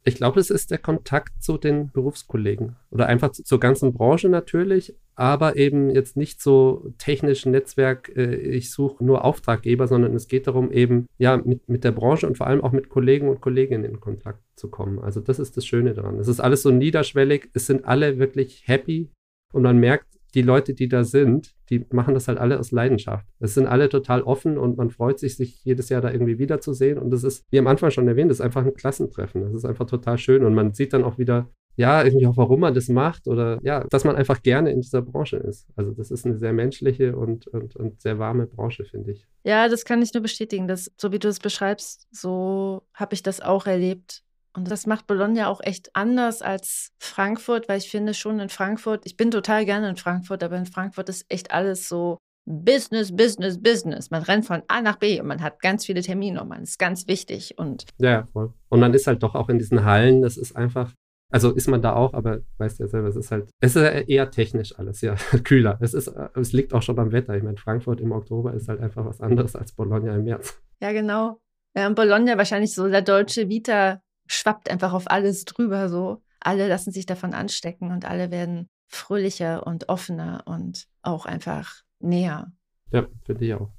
Ich 0.04 0.14
glaube, 0.14 0.38
es 0.38 0.50
ist 0.50 0.70
der 0.70 0.78
Kontakt 0.78 1.42
zu 1.42 1.58
den 1.58 1.90
Berufskollegen 1.90 2.76
oder 2.90 3.06
einfach 3.06 3.32
zur 3.32 3.58
ganzen 3.58 3.92
Branche 3.92 4.28
natürlich, 4.28 4.94
aber 5.18 5.56
eben 5.56 5.90
jetzt 5.90 6.16
nicht 6.16 6.40
so 6.40 6.92
technisch 6.96 7.44
Netzwerk, 7.44 8.12
äh, 8.14 8.36
ich 8.36 8.70
suche 8.70 9.04
nur 9.04 9.24
Auftraggeber, 9.24 9.88
sondern 9.88 10.14
es 10.14 10.28
geht 10.28 10.46
darum, 10.46 10.70
eben 10.70 11.06
ja 11.18 11.36
mit, 11.38 11.68
mit 11.68 11.82
der 11.82 11.90
Branche 11.90 12.28
und 12.28 12.36
vor 12.36 12.46
allem 12.46 12.62
auch 12.62 12.70
mit 12.70 12.88
Kollegen 12.88 13.28
und 13.28 13.40
Kolleginnen 13.40 13.84
in 13.84 13.98
Kontakt 13.98 14.44
zu 14.54 14.70
kommen. 14.70 15.00
Also 15.00 15.20
das 15.20 15.40
ist 15.40 15.56
das 15.56 15.66
Schöne 15.66 15.92
daran. 15.92 16.20
Es 16.20 16.28
ist 16.28 16.38
alles 16.38 16.62
so 16.62 16.70
niederschwellig, 16.70 17.50
es 17.52 17.66
sind 17.66 17.84
alle 17.84 18.20
wirklich 18.20 18.62
happy 18.68 19.10
und 19.52 19.64
man 19.64 19.78
merkt, 19.78 20.06
die 20.34 20.42
Leute, 20.42 20.72
die 20.72 20.88
da 20.88 21.02
sind, 21.02 21.52
die 21.68 21.84
machen 21.90 22.14
das 22.14 22.28
halt 22.28 22.38
alle 22.38 22.60
aus 22.60 22.70
Leidenschaft. 22.70 23.26
Es 23.40 23.54
sind 23.54 23.66
alle 23.66 23.88
total 23.88 24.22
offen 24.22 24.56
und 24.56 24.76
man 24.76 24.90
freut 24.90 25.18
sich, 25.18 25.36
sich 25.36 25.64
jedes 25.64 25.88
Jahr 25.88 26.00
da 26.00 26.12
irgendwie 26.12 26.38
wiederzusehen. 26.38 26.98
Und 26.98 27.10
das 27.10 27.24
ist, 27.24 27.44
wie 27.50 27.58
am 27.58 27.66
Anfang 27.66 27.90
schon 27.90 28.06
erwähnt, 28.06 28.30
das 28.30 28.38
ist 28.38 28.44
einfach 28.44 28.64
ein 28.64 28.74
Klassentreffen. 28.74 29.40
Das 29.40 29.54
ist 29.54 29.64
einfach 29.64 29.86
total 29.86 30.18
schön. 30.18 30.44
Und 30.44 30.54
man 30.54 30.74
sieht 30.74 30.92
dann 30.92 31.02
auch 31.02 31.18
wieder, 31.18 31.48
ja, 31.78 32.02
irgendwie 32.02 32.26
auch, 32.26 32.36
warum 32.36 32.60
man 32.60 32.74
das 32.74 32.88
macht 32.88 33.28
oder 33.28 33.60
ja, 33.62 33.84
dass 33.84 34.02
man 34.02 34.16
einfach 34.16 34.42
gerne 34.42 34.72
in 34.72 34.80
dieser 34.80 35.00
Branche 35.00 35.36
ist. 35.36 35.68
Also 35.76 35.92
das 35.92 36.10
ist 36.10 36.26
eine 36.26 36.36
sehr 36.36 36.52
menschliche 36.52 37.16
und, 37.16 37.46
und, 37.46 37.76
und 37.76 38.00
sehr 38.00 38.18
warme 38.18 38.46
Branche, 38.46 38.84
finde 38.84 39.12
ich. 39.12 39.26
Ja, 39.44 39.68
das 39.68 39.84
kann 39.84 40.02
ich 40.02 40.12
nur 40.12 40.22
bestätigen. 40.22 40.66
Dass, 40.66 40.90
so 40.96 41.12
wie 41.12 41.20
du 41.20 41.28
es 41.28 41.38
beschreibst, 41.38 42.08
so 42.10 42.82
habe 42.94 43.14
ich 43.14 43.22
das 43.22 43.40
auch 43.40 43.66
erlebt. 43.66 44.24
Und 44.54 44.68
das 44.68 44.86
macht 44.86 45.06
Bologna 45.06 45.46
auch 45.46 45.60
echt 45.62 45.90
anders 45.94 46.42
als 46.42 46.90
Frankfurt, 46.98 47.68
weil 47.68 47.78
ich 47.78 47.88
finde 47.88 48.12
schon 48.12 48.40
in 48.40 48.48
Frankfurt, 48.48 49.02
ich 49.04 49.16
bin 49.16 49.30
total 49.30 49.64
gerne 49.64 49.88
in 49.88 49.96
Frankfurt, 49.96 50.42
aber 50.42 50.56
in 50.56 50.66
Frankfurt 50.66 51.08
ist 51.08 51.26
echt 51.28 51.52
alles 51.52 51.88
so 51.88 52.18
Business, 52.44 53.14
Business, 53.14 53.62
Business. 53.62 54.10
Man 54.10 54.22
rennt 54.22 54.46
von 54.46 54.62
A 54.66 54.80
nach 54.80 54.96
B 54.96 55.20
und 55.20 55.28
man 55.28 55.42
hat 55.42 55.60
ganz 55.60 55.84
viele 55.84 56.00
Termine 56.00 56.42
und 56.42 56.48
man 56.48 56.62
ist 56.62 56.78
ganz 56.78 57.06
wichtig. 57.06 57.56
Und 57.56 57.84
ja, 57.98 58.26
voll. 58.32 58.52
Und 58.68 58.80
man 58.80 58.94
ist 58.94 59.06
halt 59.06 59.22
doch 59.22 59.34
auch 59.34 59.48
in 59.48 59.58
diesen 59.58 59.84
Hallen, 59.84 60.22
das 60.22 60.36
ist 60.36 60.56
einfach, 60.56 60.92
also 61.30 61.52
ist 61.52 61.68
man 61.68 61.82
da 61.82 61.94
auch, 61.94 62.14
aber 62.14 62.40
weißt 62.56 62.78
du 62.78 62.84
ja 62.84 62.88
selber, 62.88 63.08
es 63.08 63.16
ist 63.16 63.30
halt, 63.30 63.50
es 63.60 63.76
ist 63.76 64.08
eher 64.08 64.30
technisch 64.30 64.78
alles, 64.78 65.00
ja, 65.00 65.14
kühler. 65.44 65.78
Es 65.80 65.94
ist, 65.94 66.08
es 66.34 66.52
liegt 66.52 66.72
auch 66.72 66.82
schon 66.82 66.98
am 66.98 67.12
Wetter. 67.12 67.36
Ich 67.36 67.42
meine, 67.42 67.56
Frankfurt 67.58 68.00
im 68.00 68.12
Oktober 68.12 68.54
ist 68.54 68.68
halt 68.68 68.80
einfach 68.80 69.04
was 69.04 69.20
anderes 69.20 69.54
als 69.54 69.72
Bologna 69.72 70.14
im 70.14 70.24
März. 70.24 70.60
Ja, 70.80 70.92
genau. 70.92 71.40
Ja, 71.74 71.86
und 71.86 71.94
Bologna 71.94 72.38
wahrscheinlich 72.38 72.74
so 72.74 72.88
der 72.88 73.02
deutsche 73.02 73.48
Vita 73.48 74.00
schwappt 74.26 74.70
einfach 74.70 74.92
auf 74.92 75.10
alles 75.10 75.44
drüber 75.44 75.88
so. 75.88 76.22
Alle 76.40 76.68
lassen 76.68 76.92
sich 76.92 77.04
davon 77.04 77.34
anstecken 77.34 77.90
und 77.90 78.04
alle 78.04 78.30
werden 78.30 78.68
fröhlicher 78.86 79.66
und 79.66 79.88
offener 79.88 80.42
und 80.46 80.86
auch 81.02 81.26
einfach 81.26 81.82
näher. 81.98 82.52
Ja, 82.90 83.06
finde 83.24 83.44
ich 83.44 83.54
auch. 83.54 83.70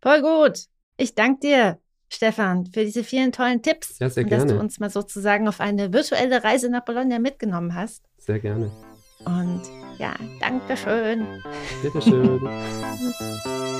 Voll 0.00 0.22
gut. 0.22 0.64
Ich 0.96 1.14
danke 1.14 1.40
dir, 1.40 1.78
Stefan, 2.08 2.66
für 2.66 2.84
diese 2.84 3.04
vielen 3.04 3.32
tollen 3.32 3.62
Tipps. 3.62 3.98
Ja, 3.98 4.08
sehr 4.08 4.24
und 4.24 4.30
gerne. 4.30 4.44
dass 4.46 4.52
du 4.54 4.60
uns 4.60 4.80
mal 4.80 4.90
sozusagen 4.90 5.46
auf 5.48 5.60
eine 5.60 5.92
virtuelle 5.92 6.42
Reise 6.42 6.70
nach 6.70 6.84
Bologna 6.84 7.18
mitgenommen 7.18 7.74
hast. 7.74 8.04
Sehr 8.18 8.38
gerne. 8.38 8.70
Und 9.24 9.62
ja, 9.98 10.14
danke 10.40 10.76
schön. 10.76 11.26
Bitteschön. 11.82 12.40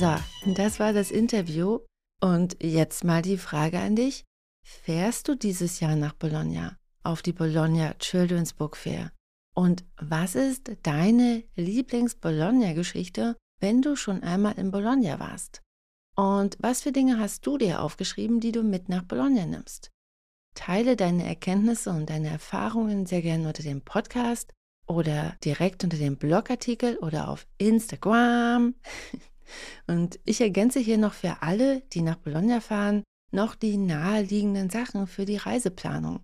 So, 0.00 0.16
das 0.46 0.80
war 0.80 0.94
das 0.94 1.10
Interview. 1.10 1.80
Und 2.22 2.56
jetzt 2.62 3.04
mal 3.04 3.20
die 3.20 3.36
Frage 3.36 3.78
an 3.80 3.96
dich. 3.96 4.24
Fährst 4.64 5.28
du 5.28 5.34
dieses 5.34 5.80
Jahr 5.80 5.94
nach 5.94 6.14
Bologna 6.14 6.78
auf 7.02 7.20
die 7.20 7.34
Bologna 7.34 7.92
Children's 7.98 8.54
Book 8.54 8.78
Fair? 8.78 9.12
Und 9.60 9.84
was 9.98 10.36
ist 10.36 10.72
deine 10.84 11.44
Lieblings-Bologna-Geschichte, 11.54 13.36
wenn 13.60 13.82
du 13.82 13.94
schon 13.94 14.22
einmal 14.22 14.58
in 14.58 14.70
Bologna 14.70 15.20
warst? 15.20 15.60
Und 16.16 16.56
was 16.60 16.80
für 16.80 16.92
Dinge 16.92 17.18
hast 17.18 17.46
du 17.46 17.58
dir 17.58 17.82
aufgeschrieben, 17.82 18.40
die 18.40 18.52
du 18.52 18.62
mit 18.62 18.88
nach 18.88 19.02
Bologna 19.02 19.44
nimmst? 19.44 19.90
Teile 20.54 20.96
deine 20.96 21.26
Erkenntnisse 21.26 21.90
und 21.90 22.08
deine 22.08 22.28
Erfahrungen 22.28 23.04
sehr 23.04 23.20
gerne 23.20 23.48
unter 23.48 23.62
dem 23.62 23.82
Podcast 23.82 24.50
oder 24.86 25.36
direkt 25.44 25.84
unter 25.84 25.98
dem 25.98 26.16
Blogartikel 26.16 26.96
oder 26.96 27.28
auf 27.28 27.46
Instagram. 27.58 28.76
Und 29.86 30.20
ich 30.24 30.40
ergänze 30.40 30.78
hier 30.78 30.96
noch 30.96 31.12
für 31.12 31.42
alle, 31.42 31.82
die 31.92 32.02
nach 32.02 32.16
Bologna 32.16 32.60
fahren, 32.60 33.02
noch 33.30 33.56
die 33.56 33.76
naheliegenden 33.76 34.70
Sachen 34.70 35.06
für 35.06 35.26
die 35.26 35.36
Reiseplanung. 35.36 36.22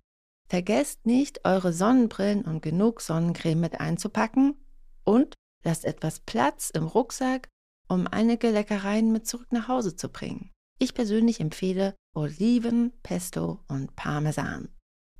Vergesst 0.49 1.05
nicht, 1.05 1.43
eure 1.45 1.73
Sonnenbrillen 1.73 2.43
und 2.45 2.61
genug 2.61 3.01
Sonnencreme 3.01 3.59
mit 3.59 3.79
einzupacken 3.81 4.55
und 5.03 5.33
lasst 5.63 5.83
etwas 5.83 6.21
Platz 6.21 6.69
im 6.69 6.85
Rucksack, 6.85 7.49
um 7.89 8.07
einige 8.07 8.49
Leckereien 8.51 9.11
mit 9.11 9.27
zurück 9.27 9.51
nach 9.51 9.67
Hause 9.67 9.95
zu 9.95 10.09
bringen. 10.09 10.51
Ich 10.79 10.93
persönlich 10.93 11.39
empfehle 11.41 11.95
Oliven, 12.15 12.93
Pesto 13.03 13.63
und 13.67 13.95
Parmesan. 13.95 14.69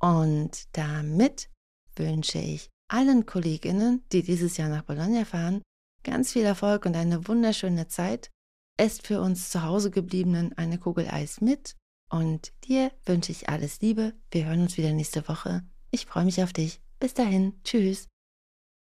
Und 0.00 0.76
damit 0.76 1.50
wünsche 1.96 2.38
ich 2.38 2.70
allen 2.88 3.26
Kolleginnen, 3.26 4.04
die 4.12 4.22
dieses 4.22 4.56
Jahr 4.56 4.68
nach 4.68 4.84
Bologna 4.84 5.24
fahren, 5.24 5.62
ganz 6.04 6.32
viel 6.32 6.44
Erfolg 6.44 6.86
und 6.86 6.96
eine 6.96 7.28
wunderschöne 7.28 7.88
Zeit. 7.88 8.30
Esst 8.78 9.06
für 9.06 9.20
uns 9.20 9.50
zu 9.50 9.64
Hause 9.64 9.90
gebliebenen 9.90 10.56
eine 10.56 10.78
Kugel 10.78 11.08
Eis 11.08 11.40
mit 11.40 11.76
und 12.10 12.52
dir 12.64 12.90
wünsche 13.06 13.32
ich 13.32 13.48
alles 13.48 13.80
Liebe. 13.80 14.12
Wir 14.30 14.46
hören 14.46 14.62
uns 14.62 14.76
wieder 14.76 14.92
nächste 14.92 15.26
Woche. 15.28 15.62
Ich 15.90 16.06
freue 16.06 16.24
mich 16.24 16.42
auf 16.42 16.52
dich. 16.52 16.80
Bis 17.00 17.14
dahin. 17.14 17.54
Tschüss. 17.64 18.08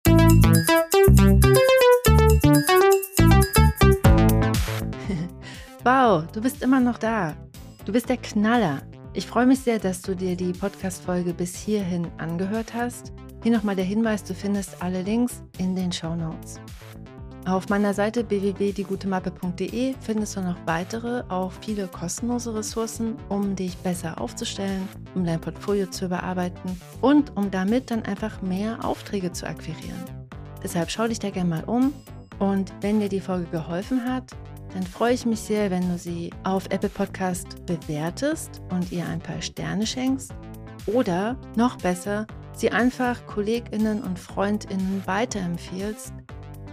wow, 5.84 6.26
du 6.32 6.42
bist 6.42 6.62
immer 6.62 6.80
noch 6.80 6.98
da. 6.98 7.36
Du 7.86 7.92
bist 7.92 8.10
der 8.10 8.18
Knaller. 8.18 8.82
Ich 9.14 9.26
freue 9.28 9.46
mich 9.46 9.60
sehr, 9.60 9.80
dass 9.80 10.02
du 10.02 10.16
dir 10.16 10.36
die 10.36 10.54
Podcast-Folge 10.54 11.34
bis 11.34 11.56
hierhin 11.56 12.08
angehört 12.18 12.74
hast. 12.74 13.12
Hier 13.44 13.52
nochmal 13.52 13.76
der 13.76 13.86
Hinweis: 13.86 14.24
Du 14.24 14.34
findest 14.34 14.82
alle 14.82 15.02
Links 15.02 15.42
in 15.58 15.76
den 15.76 15.92
Show 15.92 16.16
Notes. 16.16 16.60
Auf 17.46 17.70
meiner 17.70 17.94
Seite 17.94 18.30
www.diegutemappe.de 18.30 19.96
findest 20.02 20.36
du 20.36 20.42
noch 20.42 20.58
weitere, 20.66 21.24
auch 21.30 21.52
viele 21.62 21.88
kostenlose 21.88 22.54
Ressourcen, 22.54 23.16
um 23.30 23.56
dich 23.56 23.78
besser 23.78 24.20
aufzustellen, 24.22 24.88
um 25.16 25.26
dein 25.26 25.42
Portfolio 25.42 25.88
zu 25.88 26.06
überarbeiten 26.06 26.80
und 27.02 27.36
um 27.38 27.50
damit 27.50 27.92
dann 27.92 28.04
einfach 28.04 28.42
mehr 28.42 28.84
Aufträge 28.86 29.32
zu 29.32 29.48
akquirieren. 29.48 30.04
Deshalb 30.64 30.92
schau 30.92 31.08
dich 31.08 31.20
da 31.20 31.30
gerne 31.30 31.50
mal 31.50 31.64
um 31.64 31.94
und 32.40 32.74
wenn 32.82 33.00
dir 33.00 33.10
die 33.10 33.22
Folge 33.22 33.46
geholfen 33.46 34.04
hat, 34.06 34.36
dann 34.74 34.84
freue 34.84 35.14
ich 35.14 35.26
mich 35.26 35.40
sehr, 35.40 35.72
wenn 35.72 35.90
du 35.90 35.98
sie 35.98 36.30
auf 36.44 36.66
Apple 36.70 36.90
Podcast 36.90 37.66
bewertest 37.66 38.62
und 38.70 38.92
ihr 38.92 39.08
ein 39.08 39.20
paar 39.20 39.42
Sterne 39.42 39.88
schenkst 39.88 40.32
oder 40.86 41.36
noch 41.56 41.78
besser, 41.78 42.28
sie 42.54 42.72
einfach 42.72 43.26
Kolleginnen 43.26 44.04
und 44.04 44.20
Freundinnen 44.20 45.02
weiterempfiehlst, 45.06 46.14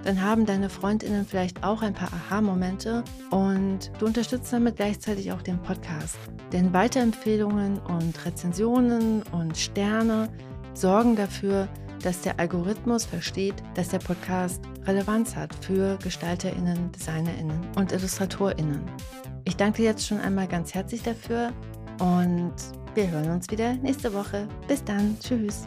dann 0.07 0.23
haben 0.23 0.47
deine 0.47 0.71
Freundinnen 0.71 1.27
vielleicht 1.27 1.65
auch 1.65 1.83
ein 1.83 1.93
paar 1.93 2.13
Aha-Momente 2.13 3.03
und 3.31 3.91
du 3.99 4.07
unterstützt 4.07 4.53
damit 4.53 4.77
gleichzeitig 4.77 5.33
auch 5.33 5.43
den 5.43 5.59
Podcast. 5.59 6.17
Denn 6.53 6.73
Weiterempfehlungen 6.73 7.79
und 7.79 8.25
Rezensionen 8.25 9.25
und 9.33 9.57
Sterne 9.57 10.29
sorgen 10.75 11.17
dafür, 11.17 11.67
dass 12.05 12.21
der 12.21 12.39
Algorithmus 12.39 13.05
versteht, 13.05 13.57
dass 13.75 13.89
der 13.89 13.99
Podcast 13.99 14.63
Relevanz 14.87 15.35
hat 15.35 15.53
für 15.57 15.99
Gestalterinnen, 16.05 16.93
Designerinnen 16.93 17.67
und 17.75 17.91
Illustratorinnen. 17.91 18.83
Ich 19.45 19.57
danke 19.57 19.79
dir 19.79 19.87
jetzt 19.87 20.07
schon 20.07 20.21
einmal 20.21 20.47
ganz 20.47 20.73
herzlich 20.73 21.03
dafür 21.03 21.53
und 21.99 22.55
wir 22.95 23.11
hören 23.11 23.33
uns 23.33 23.51
wieder 23.51 23.75
nächste 23.75 24.15
Woche. 24.15 24.47
Bis 24.69 24.85
dann. 24.85 25.17
Tschüss. 25.19 25.67